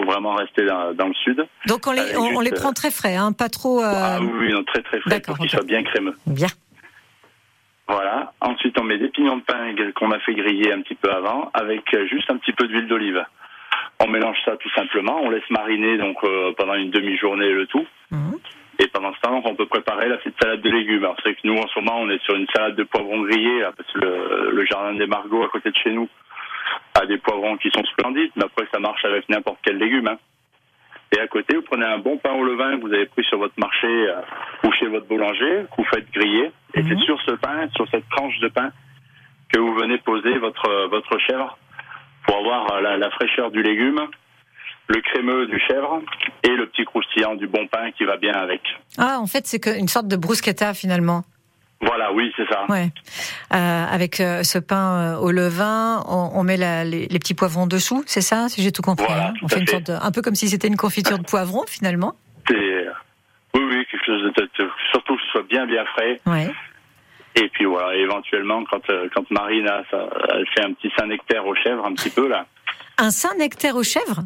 Faut 0.00 0.06
vraiment 0.10 0.34
rester 0.34 0.64
dans, 0.64 0.92
dans 0.94 1.08
le 1.08 1.14
sud. 1.14 1.46
Donc 1.66 1.86
on 1.86 1.92
les, 1.92 2.16
on 2.16 2.40
les 2.40 2.50
prend 2.52 2.72
très 2.72 2.90
frais, 2.90 3.16
hein, 3.16 3.32
pas 3.32 3.48
trop. 3.48 3.80
euh, 3.82 3.92
Ah 3.94 4.18
oui, 4.20 4.52
non, 4.52 4.64
très 4.64 4.82
très 4.82 5.00
frais 5.00 5.20
pour 5.20 5.36
qu'ils 5.36 5.46
ok. 5.46 5.50
soient 5.50 5.62
bien 5.64 5.82
crémeux. 5.82 6.14
Bien. 6.26 6.48
Voilà. 7.88 8.32
Ensuite, 8.40 8.78
on 8.78 8.84
met 8.84 8.98
des 8.98 9.08
pignons 9.08 9.38
de 9.38 9.42
pain 9.42 9.74
qu'on 9.96 10.12
a 10.12 10.18
fait 10.20 10.34
griller 10.34 10.72
un 10.72 10.80
petit 10.80 10.94
peu 10.94 11.10
avant, 11.10 11.50
avec 11.54 11.92
euh, 11.94 12.06
juste 12.06 12.30
un 12.30 12.36
petit 12.36 12.52
peu 12.52 12.66
d'huile 12.68 12.86
d'olive. 12.86 13.24
On 13.98 14.08
mélange 14.08 14.36
ça 14.44 14.56
tout 14.56 14.70
simplement. 14.74 15.18
On 15.22 15.30
laisse 15.30 15.48
mariner 15.50 15.98
donc 15.98 16.16
euh, 16.24 16.52
pendant 16.56 16.74
une 16.74 16.90
demi-journée 16.90 17.50
le 17.52 17.66
tout. 17.66 17.86
Mhm. 18.10 18.38
Et 18.78 18.86
pendant 18.88 19.12
ce 19.12 19.20
temps, 19.20 19.42
on 19.44 19.54
peut 19.54 19.66
préparer 19.66 20.08
la 20.08 20.16
petite 20.16 20.36
salade 20.40 20.62
de 20.62 20.70
légumes. 20.70 21.04
Alors 21.04 21.16
c'est 21.22 21.34
que 21.34 21.40
nous, 21.44 21.56
en 21.56 21.66
ce 21.66 21.78
moment, 21.80 22.00
on 22.00 22.08
est 22.08 22.22
sur 22.24 22.34
une 22.34 22.46
salade 22.54 22.76
de 22.76 22.84
poivrons 22.84 23.20
grillés, 23.22 23.60
là, 23.60 23.72
parce 23.76 23.92
que 23.92 23.98
le, 23.98 24.50
le 24.52 24.64
jardin 24.66 24.94
des 24.94 25.06
Margots 25.06 25.42
à 25.44 25.48
côté 25.48 25.70
de 25.70 25.76
chez 25.76 25.90
nous 25.90 26.08
a 26.94 27.06
des 27.06 27.18
poivrons 27.18 27.56
qui 27.56 27.70
sont 27.70 27.84
splendides, 27.84 28.30
mais 28.36 28.44
après 28.44 28.66
ça 28.72 28.78
marche 28.78 29.04
avec 29.04 29.28
n'importe 29.28 29.58
quel 29.62 29.78
légume. 29.78 30.08
hein. 30.08 30.18
Et 31.12 31.20
à 31.20 31.26
côté, 31.26 31.56
vous 31.56 31.62
prenez 31.62 31.84
un 31.86 31.98
bon 31.98 32.18
pain 32.18 32.32
au 32.34 32.44
levain 32.44 32.76
que 32.76 32.82
vous 32.82 32.92
avez 32.92 33.06
pris 33.06 33.24
sur 33.24 33.38
votre 33.38 33.58
marché 33.58 33.88
euh, 33.88 34.20
ou 34.64 34.70
chez 34.72 34.86
votre 34.86 35.06
boulanger, 35.06 35.64
que 35.70 35.76
vous 35.78 35.88
faites 35.92 36.08
griller. 36.12 36.52
Et 36.74 36.82
Mhm. 36.82 36.88
c'est 36.88 37.04
sur 37.04 37.20
ce 37.22 37.32
pain, 37.32 37.68
sur 37.74 37.88
cette 37.90 38.08
tranche 38.10 38.38
de 38.38 38.48
pain, 38.48 38.70
que 39.52 39.58
vous 39.58 39.74
venez 39.74 39.98
poser 39.98 40.38
votre, 40.38 40.68
euh, 40.68 40.86
votre 40.86 41.18
chèvre 41.18 41.58
pour 42.26 42.36
avoir 42.38 42.72
euh, 42.74 42.80
la, 42.80 42.96
la 42.96 43.10
fraîcheur 43.10 43.50
du 43.50 43.60
légume, 43.60 44.00
le 44.86 45.00
crémeux 45.00 45.46
du 45.46 45.58
chèvre 45.60 46.00
et 46.44 46.50
le 46.50 46.66
petit 46.66 46.84
croustillant 46.84 47.34
du 47.34 47.48
bon 47.48 47.66
pain 47.66 47.90
qui 47.92 48.04
va 48.04 48.16
bien 48.16 48.34
avec. 48.34 48.60
Ah, 48.96 49.18
en 49.18 49.26
fait, 49.26 49.46
c'est 49.48 49.64
une 49.78 49.88
sorte 49.88 50.06
de 50.06 50.16
bruschetta 50.16 50.74
finalement. 50.74 51.22
Voilà, 51.82 52.12
oui, 52.12 52.30
c'est 52.36 52.46
ça. 52.48 52.66
Ouais. 52.68 52.90
Euh, 53.54 53.84
avec 53.90 54.20
euh, 54.20 54.42
ce 54.42 54.58
pain 54.58 55.14
euh, 55.14 55.16
au 55.18 55.30
levain, 55.30 56.02
on, 56.06 56.30
on 56.34 56.42
met 56.44 56.56
la- 56.58 56.84
les, 56.84 57.06
les 57.06 57.18
petits 57.18 57.34
poivrons 57.34 57.66
dessous, 57.66 58.02
c'est 58.06 58.20
ça, 58.20 58.48
si 58.50 58.62
j'ai 58.62 58.70
tout 58.70 58.82
compris. 58.82 59.06
Voilà, 59.08 59.28
hein 59.28 59.32
tout 59.38 59.44
on 59.44 59.46
à 59.46 59.50
fait 59.50 59.60
une 59.60 59.66
fait. 59.66 59.72
sorte 59.72 59.86
de, 59.86 59.92
un 59.94 60.12
peu 60.12 60.20
comme 60.20 60.34
si 60.34 60.48
c'était 60.48 60.68
une 60.68 60.76
confiture 60.76 61.18
de 61.18 61.24
poivrons 61.24 61.64
finalement. 61.66 62.14
Oui, 62.50 62.56
oui, 63.54 63.86
quelque 63.90 64.04
chose 64.06 64.22
de, 64.36 64.48
surtout 64.90 65.16
que 65.16 65.22
ce 65.22 65.28
soit 65.30 65.42
bien, 65.48 65.66
bien 65.66 65.84
frais. 65.86 66.20
Ouais. 66.26 66.50
Et 67.36 67.48
puis 67.48 67.64
voilà, 67.64 67.94
éventuellement, 67.96 68.62
quand 68.70 68.82
quand 69.14 69.30
Marine 69.30 69.66
a 69.68 69.82
ça, 69.90 70.06
elle 70.34 70.46
fait 70.54 70.64
un 70.64 70.72
petit 70.72 70.90
Saint-Nectaire 70.98 71.46
aux 71.46 71.54
chèvres, 71.54 71.84
un 71.86 71.94
petit 71.94 72.10
peu 72.10 72.28
là. 72.28 72.46
Un 72.98 73.10
Saint-Nectaire 73.10 73.76
aux 73.76 73.82
chèvres? 73.82 74.22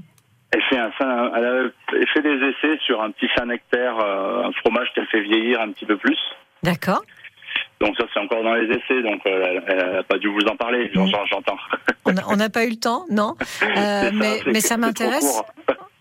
Elle 0.50 0.62
fait 0.62 0.78
un 0.78 0.90
elle, 1.36 1.44
a- 1.44 1.70
elle 1.92 2.08
fait 2.08 2.22
des 2.22 2.48
essais 2.48 2.78
sur 2.84 3.00
un 3.02 3.10
petit 3.12 3.28
Saint-Nectaire, 3.36 3.94
un 3.98 4.50
fromage 4.60 4.88
qu'elle 4.94 5.06
fait 5.06 5.20
vieillir 5.22 5.60
un 5.60 5.70
petit 5.70 5.86
peu 5.86 5.96
plus. 5.96 6.18
D'accord. 6.62 7.02
Donc 7.80 7.96
ça, 7.98 8.04
c'est 8.14 8.20
encore 8.20 8.42
dans 8.42 8.54
les 8.54 8.66
essais, 8.68 9.02
donc 9.02 9.20
euh, 9.26 9.60
elle 9.66 9.76
n'a 9.96 10.02
pas 10.04 10.16
dû 10.18 10.28
vous 10.28 10.46
en 10.50 10.56
parler, 10.56 10.90
Mm. 10.94 11.06
j'en- 11.08 11.26
j'entends. 11.26 11.56
On 12.06 12.36
n'a 12.36 12.48
pas 12.50 12.64
eu 12.64 12.70
le 12.70 12.76
temps, 12.76 13.04
non 13.10 13.34
Euh, 13.76 14.10
Mais, 14.14 14.40
mais 14.46 14.60
ça 14.60 14.76
m'intéresse. 14.76 15.42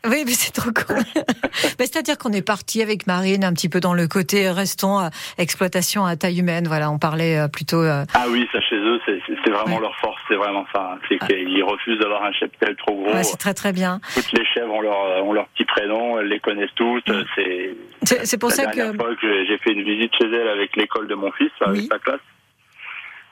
Oui, 0.06 0.24
mais 0.26 0.34
c'est 0.34 0.52
trop 0.52 0.70
mais 1.80 1.86
c'est-à-dire 1.86 2.18
qu'on 2.18 2.34
est 2.34 2.46
parti 2.46 2.82
avec 2.82 3.08
Marine 3.08 3.44
un 3.46 3.54
petit 3.54 3.70
peu 3.70 3.80
dans 3.80 3.94
le 3.94 4.08
côté 4.08 4.50
restons 4.52 5.00
euh, 5.00 5.08
exploitation 5.38 6.04
à 6.06 6.16
taille 6.18 6.40
humaine. 6.40 6.66
Voilà, 6.68 6.92
on 6.92 7.00
parlait 7.00 7.38
euh, 7.40 7.48
plutôt. 7.48 7.82
euh, 7.82 8.04
Ah 8.14 8.26
oui, 8.30 8.48
ça 8.52 8.60
chez 8.62 8.76
eux, 8.76 9.00
c'est 9.06 9.20
c'est- 9.28 9.34
c'est 9.46 9.50
vraiment 9.52 9.76
Ouais. 9.78 9.82
leur 9.82 9.96
force, 9.98 10.20
c'est 10.28 10.36
vraiment 10.36 10.66
ça. 10.74 10.94
hein. 10.96 11.00
C'est 11.08 11.18
qu'ils 11.20 11.64
refusent 11.64 12.00
d'avoir 12.00 12.24
un 12.26 12.34
cheptel 12.34 12.76
trop 12.76 12.96
gros. 12.96 13.14
ouais, 13.14 13.24
c'est 13.24 13.38
très 13.38 13.54
très 13.54 13.72
bien. 13.72 14.02
Toutes 14.14 14.32
les 14.34 14.46
chèvres 14.46 14.74
ont 14.74 14.82
leur, 14.82 15.02
euh, 15.06 15.22
ont 15.22 15.32
leur 15.34 15.48
petit 15.50 15.66
prénom, 15.66 16.20
elles 16.20 16.28
les 16.28 16.40
connaissent 16.40 16.76
toutes. 16.76 17.08
Mm. 17.08 17.24
C'est 17.36 17.76
C'est 18.04 18.26
c'est 18.26 18.38
pour 18.38 18.50
la 18.50 18.56
ça 18.56 18.66
dernière 18.66 18.92
que. 18.92 18.98
fois 18.98 19.16
que 19.16 19.46
j'ai 19.46 19.58
fait 19.60 19.72
une 19.72 19.84
visite 19.84 20.12
chez 20.22 20.28
elle 20.28 20.50
avec 20.50 20.76
l'école 20.76 21.08
de 21.08 21.16
mon 21.16 21.32
fils, 21.32 21.52
avec 21.62 21.78
Oui. 21.82 21.88
sa 21.92 22.00
classe. 22.00 22.20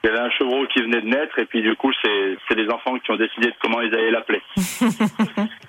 Il 0.04 0.08
y 0.08 0.10
avait 0.10 0.18
un 0.20 0.30
chevreau 0.30 0.66
qui 0.66 0.80
venait 0.82 1.00
de 1.00 1.06
naître 1.06 1.38
et 1.38 1.44
puis 1.44 1.62
du 1.62 1.76
coup 1.76 1.92
c'est 2.02 2.36
c'est 2.48 2.56
les 2.56 2.68
enfants 2.70 2.98
qui 2.98 3.10
ont 3.12 3.16
décidé 3.16 3.46
de 3.48 3.54
comment 3.62 3.80
ils 3.82 3.94
allaient 3.94 4.10
l'appeler. 4.10 4.42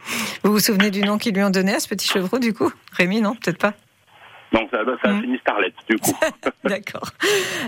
Vous 0.43 0.51
vous 0.51 0.60
souvenez 0.60 0.91
du 0.91 1.01
nom 1.01 1.17
qu'ils 1.17 1.34
lui 1.36 1.43
ont 1.43 1.50
donné 1.50 1.74
à 1.74 1.79
ce 1.79 1.88
petit 1.88 2.08
chevreau 2.08 2.39
du 2.39 2.53
coup? 2.53 2.72
Rémi, 2.93 3.22
non? 3.22 3.36
Peut-être 3.36 3.58
pas? 3.60 3.74
Donc 4.51 4.70
ça, 4.72 4.77
ça 5.03 5.10
a 5.10 5.13
Mm. 5.13 5.22
fini 5.22 5.38
Starlet 5.39 5.74
du 5.89 5.98
coup. 5.98 6.15
D'accord. 6.63 7.10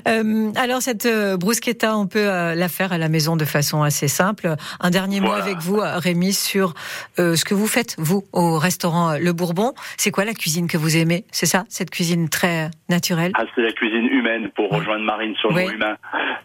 Euh, 0.08 0.52
alors 0.56 0.84
cette 0.84 1.08
euh, 1.08 1.36
bruschetta, 1.36 1.98
on 1.98 2.06
peut 2.06 2.20
euh, 2.30 2.54
la 2.54 2.70
faire 2.70 2.94
à 2.94 3.00
la 3.00 3.10
maison 3.10 3.36
de 3.36 3.44
façon 3.44 3.82
assez 3.82 4.08
simple. 4.08 4.54
Un 4.80 4.92
dernier 4.92 5.20
mot 5.20 5.32
avec 5.32 5.58
vous, 5.58 5.80
euh, 5.80 5.98
Rémi, 5.98 6.32
sur 6.32 6.76
ce 7.18 7.44
que 7.44 7.56
vous 7.56 7.66
faites 7.66 7.96
vous 7.98 8.24
au 8.34 8.60
restaurant 8.60 9.18
Le 9.18 9.34
Bourbon. 9.34 9.74
C'est 9.98 10.12
quoi 10.12 10.26
la 10.26 10.34
cuisine 10.36 10.68
que 10.68 10.78
vous 10.78 10.96
aimez? 10.96 11.26
C'est 11.32 11.48
ça, 11.48 11.64
cette 11.70 11.90
cuisine 11.90 12.30
très 12.30 12.70
naturelle? 12.88 13.32
Ah, 13.36 13.46
c'est 13.56 13.62
la 13.64 13.72
cuisine 13.72 14.06
humaine 14.06 14.52
pour 14.56 14.70
rejoindre 14.70 15.04
Marine 15.06 15.36
sur 15.38 15.50
le 15.50 15.56
Oui. 15.66 15.74
humain. 15.74 15.96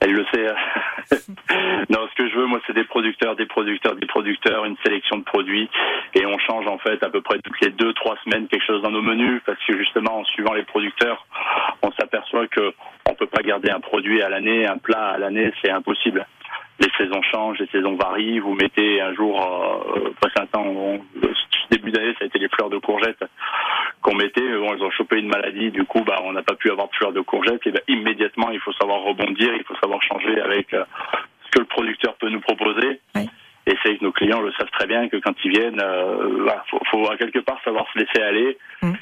Elle 0.00 0.12
le 0.12 0.25
sait. 0.33 0.47
non, 1.90 2.07
ce 2.09 2.14
que 2.14 2.29
je 2.29 2.37
veux, 2.37 2.47
moi, 2.47 2.61
c'est 2.67 2.73
des 2.73 2.85
producteurs, 2.85 3.35
des 3.37 3.47
producteurs, 3.47 3.97
des 3.97 4.07
producteurs, 4.07 4.64
une 4.64 4.76
sélection 4.85 5.19
de 5.19 5.25
produits. 5.25 5.69
Et 6.14 6.25
on 6.26 6.38
change, 6.38 6.67
en 6.67 6.79
fait, 6.79 7.02
à 7.02 7.11
peu 7.11 7.21
près 7.21 7.38
toutes 7.40 7.61
les 7.61 7.71
deux, 7.71 7.93
trois 7.95 8.17
semaines 8.25 8.47
quelque 8.49 8.64
chose 8.64 8.83
dans 8.83 8.90
nos 8.90 9.02
menus. 9.02 9.40
Parce 9.45 9.59
que, 9.67 9.76
justement, 9.79 10.19
en 10.19 10.25
suivant 10.25 10.52
les 10.52 10.62
producteurs, 10.64 11.26
on 11.83 11.90
s'aperçoit 11.93 12.47
que 12.49 12.73
on 13.09 13.14
peut 13.14 13.26
pas 13.26 13.43
garder 13.43 13.71
un 13.71 13.81
produit 13.81 14.23
à 14.23 14.29
l'année, 14.29 14.67
un 14.67 14.79
plat 14.79 15.09
à 15.09 15.19
l'année, 15.19 15.52
c'est 15.62 15.71
impossible. 15.71 16.26
Les 16.79 16.88
saisons 16.97 17.23
changent, 17.23 17.59
les 17.59 17.67
saisons 17.67 17.97
varient. 17.97 18.38
Vous 18.38 18.55
mettez 18.55 19.00
un 19.00 19.12
jour, 19.14 19.40
euh, 19.40 20.11
un 20.37 20.47
temps, 20.47 20.64
on- 20.64 21.00
début 21.71 21.91
d'année, 21.91 22.15
ça 22.19 22.25
a 22.25 22.27
été 22.27 22.39
les 22.39 22.49
fleurs 22.49 22.71
de 22.71 22.79
courgettes 22.79 23.25
qu'on 24.03 24.15
mettait. 24.15 24.43
mais 24.43 24.59
Bon, 24.59 24.75
elles 24.75 24.83
ont 24.83 24.91
chopé 24.91 25.19
une 25.19 25.29
maladie, 25.29 25.71
du 25.71 25.85
coup, 25.85 26.03
bah, 26.05 26.21
on 26.25 26.33
n'a 26.33 26.43
pas 26.43 26.55
pu 26.55 26.71
avoir 26.71 26.89
de 26.89 26.95
fleurs 26.95 27.12
de 27.12 27.21
courgettes. 27.21 27.67
Et 27.67 27.73
bah, 27.73 27.81
immédiatement, 27.89 28.50
il 28.50 28.61
faut 28.61 28.73
savoir 28.73 29.03
rebondir, 29.03 29.55
il 29.55 29.65
faut 29.65 29.77
savoir 29.77 30.03
changer 30.03 30.41
avec 30.41 30.73
euh, 30.75 30.85
ce 31.47 31.50
que 31.50 31.59
le 31.61 31.67
producteur 31.67 32.15
peut 32.17 32.29
nous 32.29 32.41
proposer. 32.41 33.00
Oui. 33.15 33.29
Et 33.67 33.77
c'est 33.83 33.97
que 33.97 34.05
nos 34.05 34.12
clients 34.12 34.41
le 34.41 34.53
savent 34.53 34.71
très 34.71 34.87
bien 34.87 35.09
que 35.09 35.19
quand 35.19 35.35
ils 35.45 35.50
viennent, 35.50 35.81
euh, 35.81 36.29
voilà, 36.39 36.65
faut, 36.71 36.81
faut 36.91 37.11
à 37.11 37.17
quelque 37.17 37.41
part 37.41 37.61
savoir 37.62 37.87
se 37.93 37.99
laisser 37.99 38.23
aller. 38.23 38.59
Mm. 38.83 38.93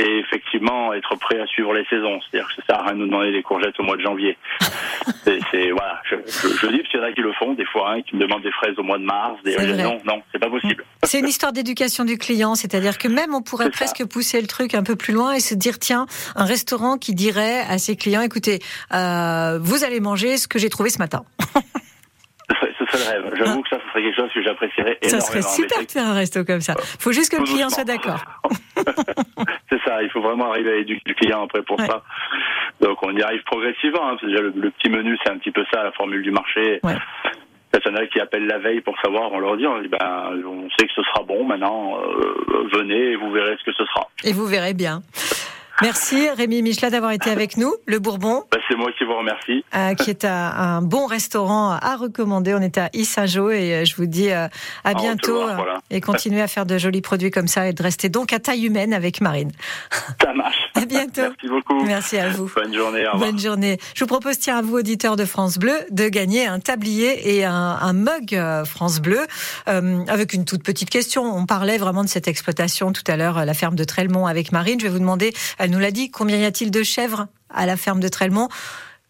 Et 0.00 0.18
effectivement, 0.18 0.92
être 0.94 1.14
prêt 1.16 1.40
à 1.40 1.46
suivre 1.46 1.72
les 1.74 1.84
saisons. 1.86 2.18
C'est-à-dire 2.22 2.48
que 2.48 2.54
ça 2.56 2.62
sert 2.66 2.78
à 2.80 2.82
rien 2.84 2.92
de 2.94 2.98
nous 2.98 3.06
demander 3.06 3.32
des 3.32 3.42
courgettes 3.42 3.78
au 3.78 3.82
mois 3.82 3.96
de 3.96 4.02
janvier. 4.02 4.36
c'est, 5.24 5.70
voilà, 5.70 6.00
je, 6.08 6.16
je, 6.26 6.48
je 6.48 6.66
dis, 6.68 6.78
parce 6.78 6.88
qu'il 6.88 7.00
y 7.00 7.02
en 7.02 7.06
a 7.06 7.12
qui 7.12 7.20
le 7.20 7.32
font, 7.34 7.52
des 7.54 7.66
fois, 7.66 7.92
hein, 7.92 8.02
qui 8.02 8.16
me 8.16 8.20
demandent 8.22 8.42
des 8.42 8.52
fraises 8.52 8.78
au 8.78 8.82
mois 8.82 8.98
de 8.98 9.04
mars. 9.04 9.36
Des, 9.44 9.56
non, 9.82 10.00
non, 10.04 10.22
c'est 10.32 10.38
pas 10.38 10.48
possible. 10.50 10.84
C'est 11.02 11.18
une 11.18 11.28
histoire 11.28 11.52
d'éducation 11.52 12.04
du 12.04 12.16
client, 12.18 12.54
c'est-à-dire 12.54 12.98
que 12.98 13.08
même 13.08 13.34
on 13.34 13.42
pourrait 13.42 13.66
ça. 13.66 13.70
presque 13.70 14.04
pousser 14.06 14.40
le 14.40 14.46
truc 14.46 14.74
un 14.74 14.82
peu 14.82 14.96
plus 14.96 15.12
loin 15.12 15.32
et 15.32 15.40
se 15.40 15.54
dire 15.54 15.78
tiens, 15.78 16.06
un 16.36 16.44
restaurant 16.44 16.96
qui 16.96 17.14
dirait 17.14 17.60
à 17.68 17.78
ses 17.78 17.96
clients 17.96 18.22
écoutez, 18.22 18.60
euh, 18.94 19.58
vous 19.60 19.84
allez 19.84 20.00
manger 20.00 20.36
ce 20.36 20.48
que 20.48 20.58
j'ai 20.58 20.68
trouvé 20.70 20.90
ce 20.90 20.98
matin. 20.98 21.24
Ce 22.50 22.86
serait, 22.86 22.98
serait 22.98 23.20
le 23.20 23.28
rêve. 23.28 23.34
J'avoue 23.38 23.62
que 23.62 23.68
ça, 23.68 23.76
ce 23.76 23.88
serait 23.90 24.02
quelque 24.02 24.16
chose 24.16 24.30
que 24.34 24.42
j'apprécierais 24.42 24.98
Ça 25.02 25.08
énormément. 25.08 25.26
serait 25.26 25.40
Mais 25.40 25.68
super 25.68 25.86
de 25.86 25.90
faire 25.90 26.06
un 26.06 26.14
resto 26.14 26.44
comme 26.44 26.60
ça. 26.60 26.74
Faut 26.98 27.12
juste 27.12 27.30
que 27.30 27.36
le 27.36 27.44
client 27.44 27.68
doucement. 27.68 27.70
soit 27.70 27.84
d'accord. 27.84 28.24
ça, 29.90 30.02
il 30.02 30.10
faut 30.10 30.20
vraiment 30.20 30.50
arriver 30.50 30.72
à 30.72 30.76
éduquer 30.76 31.02
le 31.06 31.14
client 31.14 31.42
après 31.44 31.62
pour 31.62 31.78
Ouais. 31.78 31.86
ça. 31.86 32.02
Donc 32.80 33.02
on 33.02 33.14
y 33.16 33.22
arrive 33.22 33.42
progressivement. 33.44 34.10
Hein. 34.10 34.16
Déjà, 34.22 34.40
le, 34.40 34.52
le, 34.56 34.70
petit 34.70 34.90
menu, 34.90 35.16
c'est 35.24 35.32
un 35.32 35.38
petit 35.38 35.50
peu 35.50 35.64
ça, 35.72 35.82
la 35.82 35.92
formule 35.92 36.22
du 36.22 36.30
marché. 36.30 36.80
Ouais. 36.82 36.94
Il 37.72 37.80
y 37.86 37.92
en 37.92 37.96
a 37.96 38.06
qui 38.06 38.20
appellent 38.20 38.46
la 38.46 38.58
veille 38.58 38.80
pour 38.80 38.94
savoir, 39.00 39.30
on 39.32 39.38
leur 39.38 39.56
dit, 39.56 39.66
on, 39.66 39.80
dit, 39.80 39.88
ben, 39.88 40.42
on 40.46 40.68
sait 40.70 40.86
que 40.86 40.92
ce 40.94 41.02
sera 41.02 41.22
bon, 41.22 41.44
maintenant, 41.44 41.98
euh, 42.00 42.68
venez 42.72 43.12
et 43.12 43.16
vous 43.16 43.30
verrez 43.30 43.56
ce 43.58 43.64
que 43.64 43.72
ce 43.72 43.84
sera. 43.86 44.08
Et 44.24 44.32
vous 44.32 44.46
verrez 44.46 44.74
bien. 44.74 45.02
Merci 45.82 46.28
Rémi 46.36 46.62
Michelat 46.62 46.90
d'avoir 46.90 47.12
été 47.12 47.30
avec 47.30 47.56
nous. 47.56 47.72
Le 47.86 47.98
Bourbon. 48.00 48.42
Bah, 48.52 48.58
c'est 48.70 48.76
moi 48.76 48.90
qui 48.96 49.04
vous 49.04 49.16
remercie. 49.16 49.64
Euh, 49.74 49.94
qui 49.94 50.10
est 50.10 50.24
un, 50.24 50.30
un, 50.30 50.82
bon 50.82 51.06
restaurant 51.06 51.72
à 51.72 51.96
recommander. 51.96 52.54
On 52.54 52.60
est 52.60 52.78
à 52.78 52.88
Issajo 52.92 53.50
et 53.50 53.74
euh, 53.74 53.84
je 53.84 53.96
vous 53.96 54.06
dis 54.06 54.30
euh, 54.30 54.46
à 54.84 54.94
bientôt 54.94 55.34
voir, 55.42 55.56
voilà. 55.56 55.78
et 55.90 56.00
continuez 56.00 56.40
à 56.40 56.46
faire 56.46 56.66
de 56.66 56.78
jolis 56.78 57.00
produits 57.00 57.30
comme 57.30 57.48
ça 57.48 57.68
et 57.68 57.72
de 57.72 57.82
rester 57.82 58.08
donc 58.08 58.32
à 58.32 58.38
taille 58.38 58.66
humaine 58.66 58.94
avec 58.94 59.20
Marine. 59.20 59.50
Ça 60.22 60.32
marche. 60.32 60.70
À 60.74 60.86
bientôt. 60.86 61.22
Merci 61.22 61.48
beaucoup. 61.48 61.84
Merci 61.84 62.18
à 62.18 62.28
vous. 62.28 62.50
Bonne 62.54 62.74
journée. 62.74 63.04
Au. 63.12 63.18
Bonne 63.18 63.38
journée. 63.38 63.78
Je 63.94 64.04
vous 64.04 64.08
propose, 64.08 64.38
tiens, 64.38 64.58
à 64.58 64.62
vous, 64.62 64.76
auditeurs 64.76 65.16
de 65.16 65.24
France 65.24 65.58
Bleu, 65.58 65.74
de 65.90 66.08
gagner 66.08 66.46
un 66.46 66.60
tablier 66.60 67.36
et 67.36 67.44
un, 67.44 67.52
un 67.54 67.92
mug 67.92 68.40
France 68.64 69.00
Bleu 69.00 69.26
euh, 69.68 70.04
avec 70.06 70.32
une 70.32 70.44
toute 70.44 70.62
petite 70.62 70.90
question. 70.90 71.24
On 71.24 71.46
parlait 71.46 71.78
vraiment 71.78 72.04
de 72.04 72.08
cette 72.08 72.28
exploitation 72.28 72.92
tout 72.92 73.04
à 73.06 73.16
l'heure, 73.16 73.44
la 73.44 73.54
ferme 73.54 73.74
de 73.74 73.84
Trelmont 73.84 74.26
avec 74.26 74.52
Marine. 74.52 74.78
Je 74.80 74.86
vais 74.86 74.92
vous 74.92 74.98
demander, 74.98 75.32
elle 75.58 75.70
nous 75.70 75.78
l'a 75.78 75.90
dit, 75.90 76.10
combien 76.10 76.36
y 76.36 76.44
a-t-il 76.44 76.70
de 76.70 76.82
chèvres? 76.82 77.26
À 77.54 77.66
la 77.66 77.76
ferme 77.76 78.00
de 78.00 78.08
Trelmont 78.08 78.48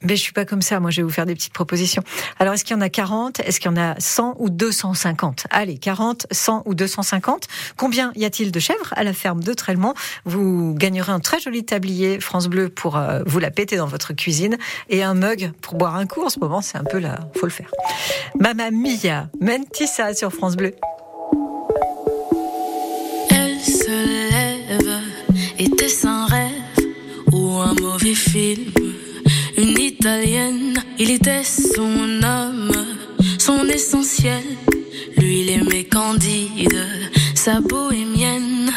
mais 0.03 0.17
je 0.17 0.23
suis 0.23 0.33
pas 0.33 0.45
comme 0.45 0.63
ça, 0.63 0.81
moi 0.81 0.91
je 0.91 0.99
vais 0.99 1.03
vous 1.03 1.11
faire 1.11 1.27
des 1.27 1.35
petites 1.35 1.53
propositions. 1.53 2.03
Alors 2.39 2.55
est-ce 2.55 2.65
qu'il 2.65 2.75
y 2.75 2.79
en 2.79 2.81
a 2.81 2.89
40 2.89 3.41
Est-ce 3.41 3.61
qu'il 3.61 3.71
y 3.71 3.75
en 3.75 3.77
a 3.77 3.99
100 3.99 4.37
ou 4.39 4.49
250 4.49 5.47
Allez, 5.51 5.77
40, 5.77 6.27
100 6.31 6.63
ou 6.65 6.75
250. 6.75 7.49
Combien 7.77 8.13
y 8.17 8.25
a-t-il 8.25 8.51
de 8.51 8.61
chèvres 8.61 8.95
à 8.97 9.05
la 9.05 9.13
ferme 9.13 9.43
de 9.43 9.53
Trelmont 9.53 9.95
Vous 10.25 10.75
gagnerez 10.75 11.13
un 11.13 11.21
très 11.21 11.41
joli 11.41 11.65
tablier 11.65 12.19
France 12.21 12.49
Bleu 12.49 12.71
pour 12.71 12.97
euh, 12.97 13.23
vous 13.27 13.39
la 13.39 13.51
péter 13.51 13.77
dans 13.77 13.87
votre 13.87 14.15
cuisine 14.15 14.57
et 14.89 15.03
un 15.03 15.15
mug 15.15 15.53
pour 15.61 15.75
boire 15.75 15.97
un 15.97 16.07
coup. 16.07 16.23
En 16.25 16.31
ce 16.31 16.39
moment, 16.39 16.63
c'est 16.63 16.79
un 16.79 16.85
peu 16.85 16.99
là, 16.99 17.19
faut 17.37 17.47
le 17.47 17.53
faire. 17.53 17.71
Mamma 18.39 18.71
Mia, 18.71 19.29
Mentissa 19.41 20.15
sur 20.15 20.33
France 20.33 20.57
Bleu. 20.57 20.75
Elle 23.31 23.61
se 23.61 24.31
lève, 24.31 25.01
rêve 25.59 25.69
ou 25.69 25.77
un 28.11 28.13
mauvais 28.13 28.15
film 28.15 28.73
une 29.57 29.79
italienne, 29.79 30.83
il 30.99 31.11
était 31.11 31.45
son 31.45 32.23
âme, 32.23 32.73
son 33.39 33.69
essentiel. 33.69 34.43
Lui, 35.17 35.41
il 35.41 35.51
aimait 35.51 35.85
Candide, 35.85 36.87
sa 37.35 37.61
bohémienne. 37.61 38.71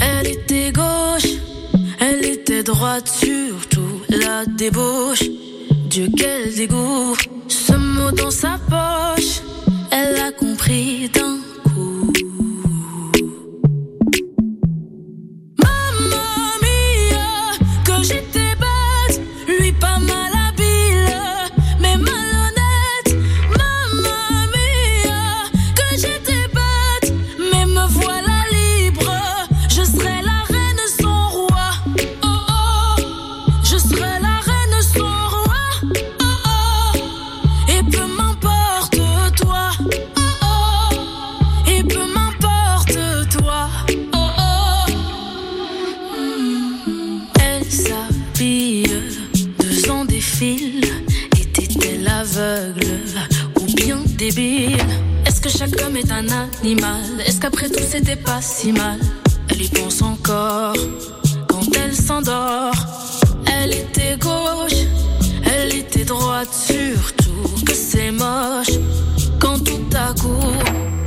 Elle 0.00 0.26
était 0.28 0.72
gauche, 0.72 1.32
elle 2.00 2.24
était 2.24 2.62
droite, 2.62 3.08
surtout 3.08 4.02
la 4.08 4.44
débauche. 4.46 5.24
Dieu, 5.88 6.08
quel 6.16 6.54
dégoût, 6.54 7.16
ce 7.48 7.74
mot 7.74 8.10
dans 8.10 8.30
sa 8.30 8.58
poche, 8.68 9.17
s'habille, 47.70 48.86
deux 49.60 49.90
ans 49.90 50.04
défile. 50.04 50.84
Était-elle 51.38 52.08
aveugle 52.08 52.86
ou 53.60 53.64
bien 53.74 54.00
débile? 54.16 54.76
Est-ce 55.26 55.40
que 55.40 55.48
chaque 55.48 55.80
homme 55.82 55.96
est 55.96 56.10
un 56.10 56.26
animal? 56.62 57.02
Est-ce 57.26 57.40
qu'après 57.40 57.68
tout 57.68 57.84
c'était 57.86 58.16
pas 58.16 58.40
si 58.40 58.72
mal? 58.72 58.98
Elle 59.50 59.62
y 59.62 59.68
pense 59.68 60.02
encore 60.02 60.74
quand 61.48 61.76
elle 61.76 61.94
s'endort. 61.94 62.74
Elle 63.46 63.72
était 63.72 64.16
gauche, 64.18 64.86
elle 65.44 65.74
était 65.74 66.04
droite, 66.04 66.48
surtout 66.52 67.64
que 67.64 67.74
c'est 67.74 68.10
moche 68.10 68.78
quand 69.40 69.58
tout 69.64 69.88
à 69.94 70.12
coup. 70.14 70.97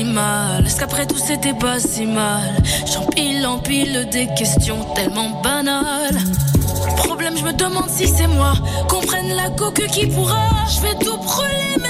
Est-ce 0.00 0.80
qu'après 0.80 1.06
tout 1.06 1.18
c'était 1.18 1.52
pas 1.52 1.78
si 1.78 2.06
mal? 2.06 2.54
J'empile, 2.90 3.46
empile 3.46 4.08
des 4.10 4.28
questions 4.34 4.82
tellement 4.94 5.42
banales. 5.42 6.18
Problème, 6.96 7.36
je 7.36 7.44
me 7.44 7.52
demande 7.52 7.90
si 7.90 8.08
c'est 8.08 8.26
moi. 8.26 8.54
Qu'on 8.88 9.02
prenne 9.02 9.28
la 9.34 9.50
coque 9.50 9.86
qui 9.88 10.06
pourra. 10.06 10.48
Je 10.74 10.80
vais 10.80 10.94
tout 11.04 11.18
brûler, 11.18 11.76
même 11.82 11.89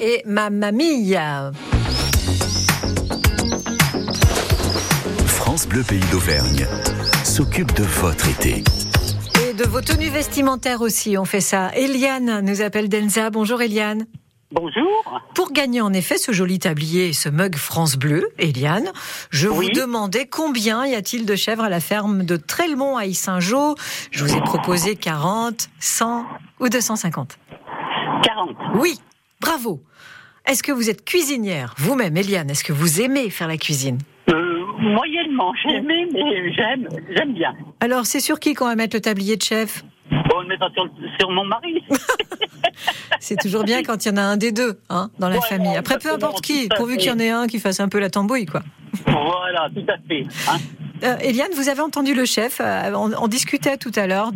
Et 0.00 0.22
Mamma 0.26 0.72
Mia. 0.72 1.52
France 5.26 5.68
Bleu 5.68 5.84
Pays 5.84 6.00
d'Auvergne 6.10 6.66
s'occupe 7.22 7.72
de 7.74 7.84
votre 7.84 8.28
été. 8.28 8.64
Et 9.48 9.52
de 9.54 9.64
vos 9.64 9.80
tenues 9.80 10.08
vestimentaires 10.08 10.80
aussi, 10.80 11.16
on 11.16 11.24
fait 11.24 11.40
ça. 11.40 11.70
Eliane 11.76 12.40
nous 12.44 12.62
appelle 12.62 12.88
d'Enza. 12.88 13.30
Bonjour 13.30 13.62
Eliane. 13.62 14.06
Bonjour. 14.50 15.20
Pour 15.36 15.52
gagner 15.52 15.80
en 15.80 15.92
effet 15.92 16.18
ce 16.18 16.32
joli 16.32 16.58
tablier 16.58 17.10
et 17.10 17.12
ce 17.12 17.28
mug 17.28 17.54
France 17.54 17.94
Bleu, 17.96 18.28
Eliane, 18.38 18.90
je 19.30 19.46
Oui. 19.46 19.68
vous 19.72 19.80
demandais 19.80 20.26
combien 20.26 20.84
y 20.84 20.96
a-t-il 20.96 21.24
de 21.26 21.36
chèvres 21.36 21.62
à 21.62 21.68
la 21.68 21.78
ferme 21.78 22.24
de 22.24 22.36
Trelmont 22.36 22.96
à 22.96 23.06
Issingeau 23.06 23.76
Je 24.10 24.24
vous 24.24 24.34
ai 24.36 24.40
proposé 24.40 24.96
40, 24.96 25.68
100 25.78 26.24
ou 26.58 26.68
250. 26.68 27.38
40. 28.24 28.50
Oui, 28.74 28.98
bravo. 29.40 29.82
Est-ce 30.46 30.62
que 30.62 30.72
vous 30.72 30.88
êtes 30.90 31.04
cuisinière 31.04 31.74
vous-même, 31.78 32.16
Eliane? 32.16 32.50
Est-ce 32.50 32.64
que 32.64 32.72
vous 32.72 33.00
aimez 33.00 33.30
faire 33.30 33.48
la 33.48 33.56
cuisine? 33.58 33.98
Euh, 34.30 34.64
moyennement, 34.78 35.52
j'aimais, 35.66 36.06
mais 36.12 36.52
j'aime, 36.54 36.88
j'aime 37.14 37.34
bien. 37.34 37.54
Alors, 37.80 38.06
c'est 38.06 38.20
sur 38.20 38.40
qui 38.40 38.54
qu'on 38.54 38.66
va 38.66 38.74
mettre 38.76 38.96
le 38.96 39.00
tablier 39.00 39.36
de 39.36 39.42
chef? 39.42 39.84
On 40.34 40.40
le 40.42 40.48
mettra 40.48 40.68
sur, 40.72 40.88
sur 41.18 41.30
mon 41.30 41.44
mari. 41.44 41.82
C'est 43.20 43.36
toujours 43.36 43.64
bien 43.64 43.82
quand 43.82 44.04
il 44.04 44.08
y 44.08 44.12
en 44.12 44.16
a 44.16 44.22
un 44.22 44.36
des 44.36 44.52
deux 44.52 44.78
hein, 44.88 45.10
dans 45.18 45.28
la 45.28 45.36
Ouais, 45.36 45.46
famille. 45.48 45.76
Après, 45.76 45.98
peu 45.98 46.10
importe 46.12 46.40
qui, 46.40 46.68
pourvu 46.76 46.96
qu'il 46.96 47.08
y 47.08 47.12
en 47.12 47.18
ait 47.18 47.30
un 47.30 47.46
qui 47.46 47.58
fasse 47.58 47.80
un 47.80 47.88
peu 47.88 47.98
la 48.00 48.08
tambouille, 48.10 48.46
quoi. 48.46 48.62
voilà, 49.06 49.68
tout 49.74 49.84
à 49.88 49.96
fait. 50.08 50.24
hein. 50.48 50.56
Euh, 51.02 51.16
Eliane, 51.20 51.50
vous 51.54 51.68
avez 51.68 51.80
entendu 51.80 52.14
le 52.14 52.24
chef. 52.24 52.60
euh, 52.60 52.92
on, 52.94 53.12
on 53.14 53.28
discutait 53.28 53.76
tout 53.76 53.92
à 53.96 54.06
l'heure 54.06 54.32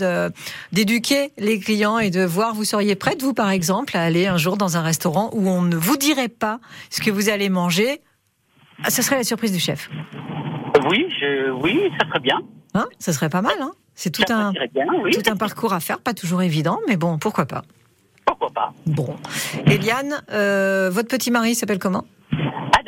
d'éduquer 0.72 1.30
les 1.38 1.58
clients 1.58 1.98
et 1.98 2.10
de 2.10 2.24
voir. 2.24 2.54
Vous 2.54 2.64
seriez 2.64 2.94
prête, 2.94 3.22
vous, 3.22 3.34
par 3.34 3.50
exemple, 3.50 3.96
à 3.96 4.02
aller 4.02 4.26
un 4.26 4.36
jour 4.38 4.56
dans 4.56 4.76
un 4.76 4.82
restaurant 4.82 5.30
où 5.32 5.48
on 5.48 5.62
ne 5.62 5.76
vous 5.76 5.96
dirait 5.96 6.28
pas 6.28 6.60
ce 6.90 7.00
que 7.00 7.10
vous 7.10 7.28
allez 7.28 7.48
manger? 7.48 8.00
Ah, 8.82 8.90
ça 8.90 9.02
serait 9.02 9.16
la 9.16 9.24
surprise 9.24 9.52
du 9.52 9.60
chef. 9.60 9.88
Oui, 10.88 11.06
je, 11.20 11.50
oui, 11.62 11.80
ça 12.00 12.06
serait 12.08 12.20
bien. 12.20 12.40
Hein? 12.74 12.86
Ça 12.98 13.12
serait 13.12 13.28
pas 13.28 13.42
mal, 13.42 13.54
hein? 13.60 13.72
C'est 13.94 14.10
tout 14.10 14.22
un, 14.28 14.46
partirait 14.52 14.70
bien, 14.74 14.86
oui. 15.04 15.12
tout 15.12 15.30
un 15.30 15.36
parcours 15.36 15.72
à 15.72 15.78
faire, 15.78 16.00
pas 16.00 16.14
toujours 16.14 16.42
évident, 16.42 16.80
mais 16.88 16.96
bon, 16.96 17.16
pourquoi 17.18 17.46
pas. 17.46 17.62
Pourquoi 18.26 18.50
pas 18.50 18.72
Bon. 18.86 19.14
Eliane, 19.66 20.20
euh, 20.32 20.90
votre 20.90 21.08
petit 21.08 21.30
mari 21.30 21.54
s'appelle 21.54 21.78
comment? 21.78 22.04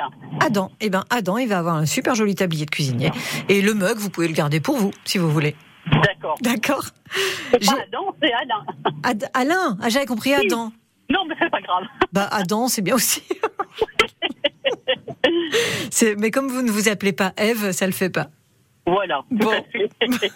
Adam. 0.07 0.39
Adam. 0.41 0.71
Eh 0.81 0.91
ben, 0.91 1.05
Adam, 1.11 1.39
il 1.39 1.49
va 1.49 1.59
avoir 1.59 1.77
un 1.77 1.87
super 1.87 2.15
joli 2.15 2.35
tablier 2.35 2.65
de 2.67 2.71
cuisinier. 2.71 3.11
Et 3.49 3.61
le 3.63 3.75
mug, 3.75 3.97
vous 3.99 4.11
pouvez 4.11 4.29
le 4.29 4.35
garder 4.35 4.61
pour 4.61 4.77
vous, 4.77 4.91
si 5.05 5.19
vous 5.19 5.31
voulez. 5.31 5.55
D'accord. 5.91 6.37
D'accord 6.41 6.85
C'est 7.53 7.65
pas 7.67 7.73
Adam, 7.87 8.15
c'est 8.21 8.33
Adam. 8.33 8.65
Ad- 9.05 9.31
Alain, 9.35 9.79
ah, 9.81 9.89
j'avais 9.89 10.07
compris 10.07 10.35
Adam. 10.35 10.73
Non, 11.09 11.21
mais 11.29 11.35
c'est 11.41 11.51
pas 11.51 11.61
grave. 11.61 11.85
Bah, 12.13 12.29
Adam, 12.33 12.67
c'est 12.69 12.83
bien 12.83 12.95
aussi. 12.97 13.23
Mais 16.19 16.31
comme 16.31 16.49
vous 16.49 16.63
ne 16.63 16.71
vous 16.71 16.89
appelez 16.89 17.13
pas 17.13 17.33
Eve, 17.37 17.73
ça 17.73 17.87
le 17.87 17.93
fait 17.93 18.11
pas. 18.11 18.29
Voilà. 18.87 19.23
tout 19.31 19.37
Bon. 19.37 19.51
à 19.51 19.63
fait. 20.19 20.33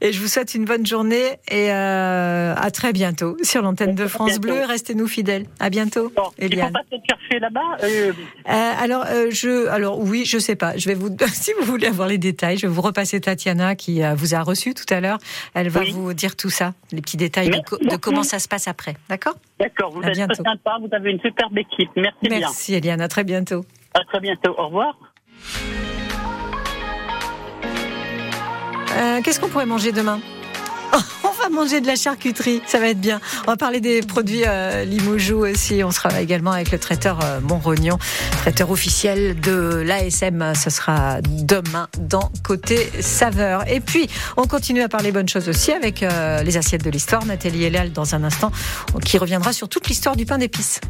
Et 0.00 0.12
je 0.12 0.20
vous 0.20 0.26
souhaite 0.28 0.54
une 0.54 0.64
bonne 0.64 0.86
journée 0.86 1.38
et 1.50 1.72
euh, 1.72 2.54
à 2.56 2.70
très 2.70 2.92
bientôt 2.92 3.36
sur 3.42 3.62
l'antenne 3.62 3.94
de 3.94 4.06
France. 4.06 4.38
Bleu. 4.40 4.64
Restez-nous 4.66 5.06
fidèles. 5.06 5.46
À 5.60 5.70
bientôt, 5.70 6.12
Bon, 6.16 6.24
il 6.38 6.54
faut 6.58 6.70
pas 6.70 6.80
te 6.90 6.96
chercher 7.08 7.38
là-bas. 7.40 7.60
euh, 7.84 8.12
Euh, 8.48 8.72
alors, 8.80 9.04
je, 9.30 9.68
alors 9.68 9.98
oui, 10.00 10.24
je 10.26 10.38
sais 10.38 10.56
pas. 10.56 10.76
Je 10.76 10.88
vais 10.88 10.94
vous, 10.94 11.08
si 11.32 11.52
vous 11.58 11.64
voulez 11.64 11.86
avoir 11.86 12.08
les 12.08 12.18
détails, 12.18 12.56
je 12.56 12.66
vais 12.66 12.72
vous 12.72 12.82
repasser 12.82 13.20
Tatiana 13.20 13.74
qui 13.76 14.00
vous 14.16 14.34
a 14.34 14.40
reçu 14.42 14.74
tout 14.74 14.92
à 14.92 15.00
l'heure. 15.00 15.18
Elle 15.54 15.68
va 15.68 15.80
Oui. 15.80 15.92
vous 15.92 16.12
dire 16.14 16.36
tout 16.36 16.50
ça, 16.50 16.72
les 16.92 17.00
petits 17.00 17.16
détails 17.16 17.50
de, 17.50 17.58
co- 17.60 17.78
comment 18.00 18.22
ça 18.22 18.38
se 18.38 18.48
passe 18.48 18.68
après. 18.68 18.96
D'accord? 19.08 19.34
D'accord, 19.60 19.92
vous 19.92 20.02
À 20.02 20.08
êtes 20.08 20.14
bientôt. 20.14 20.42
sympa, 20.42 20.78
vous 20.80 20.88
avez 20.94 21.10
une 21.12 21.20
superbe 21.20 21.56
équipe. 21.58 21.90
Merci, 21.96 22.16
bien. 22.22 22.38
Merci 22.40 22.74
Eliane. 22.74 23.00
À 23.00 23.08
très 23.08 23.24
bientôt. 23.24 23.64
À 23.94 24.04
très 24.04 24.20
bientôt. 24.20 24.54
Au 24.58 24.66
revoir. 24.66 24.96
Euh, 28.96 29.20
Qu'est-ce 29.22 29.40
qu'on 29.40 29.48
pourrait 29.48 29.66
manger 29.66 29.92
demain 29.92 30.20
On 31.24 31.30
va 31.30 31.48
manger 31.48 31.80
de 31.80 31.86
la 31.86 31.96
charcuterie, 31.96 32.60
ça 32.66 32.78
va 32.78 32.88
être 32.88 33.00
bien. 33.00 33.20
On 33.46 33.50
va 33.50 33.56
parler 33.56 33.80
des 33.80 34.02
produits 34.02 34.42
euh, 34.46 34.84
Limoujou 34.84 35.46
aussi. 35.46 35.82
On 35.84 35.90
sera 35.90 36.20
également 36.20 36.52
avec 36.52 36.70
le 36.70 36.78
traiteur 36.78 37.20
euh, 37.22 37.40
traiteur 38.42 38.70
officiel 38.70 39.38
de 39.40 39.82
l'ASM. 39.86 40.54
Ce 40.54 40.70
sera 40.70 41.20
demain 41.22 41.88
dans 41.98 42.30
Côté 42.42 42.90
Saveur. 43.00 43.68
Et 43.70 43.80
puis, 43.80 44.08
on 44.36 44.46
continue 44.46 44.82
à 44.82 44.88
parler 44.88 45.12
bonnes 45.12 45.28
choses 45.28 45.48
aussi 45.48 45.72
avec 45.72 46.02
euh, 46.02 46.42
les 46.42 46.56
assiettes 46.56 46.84
de 46.84 46.90
l'histoire. 46.90 47.24
Nathalie 47.24 47.64
Elal 47.64 47.92
dans 47.92 48.14
un 48.14 48.24
instant, 48.24 48.52
qui 49.04 49.18
reviendra 49.18 49.52
sur 49.52 49.68
toute 49.68 49.88
l'histoire 49.88 50.16
du 50.16 50.26
pain 50.26 50.38
d'épices. 50.38 50.80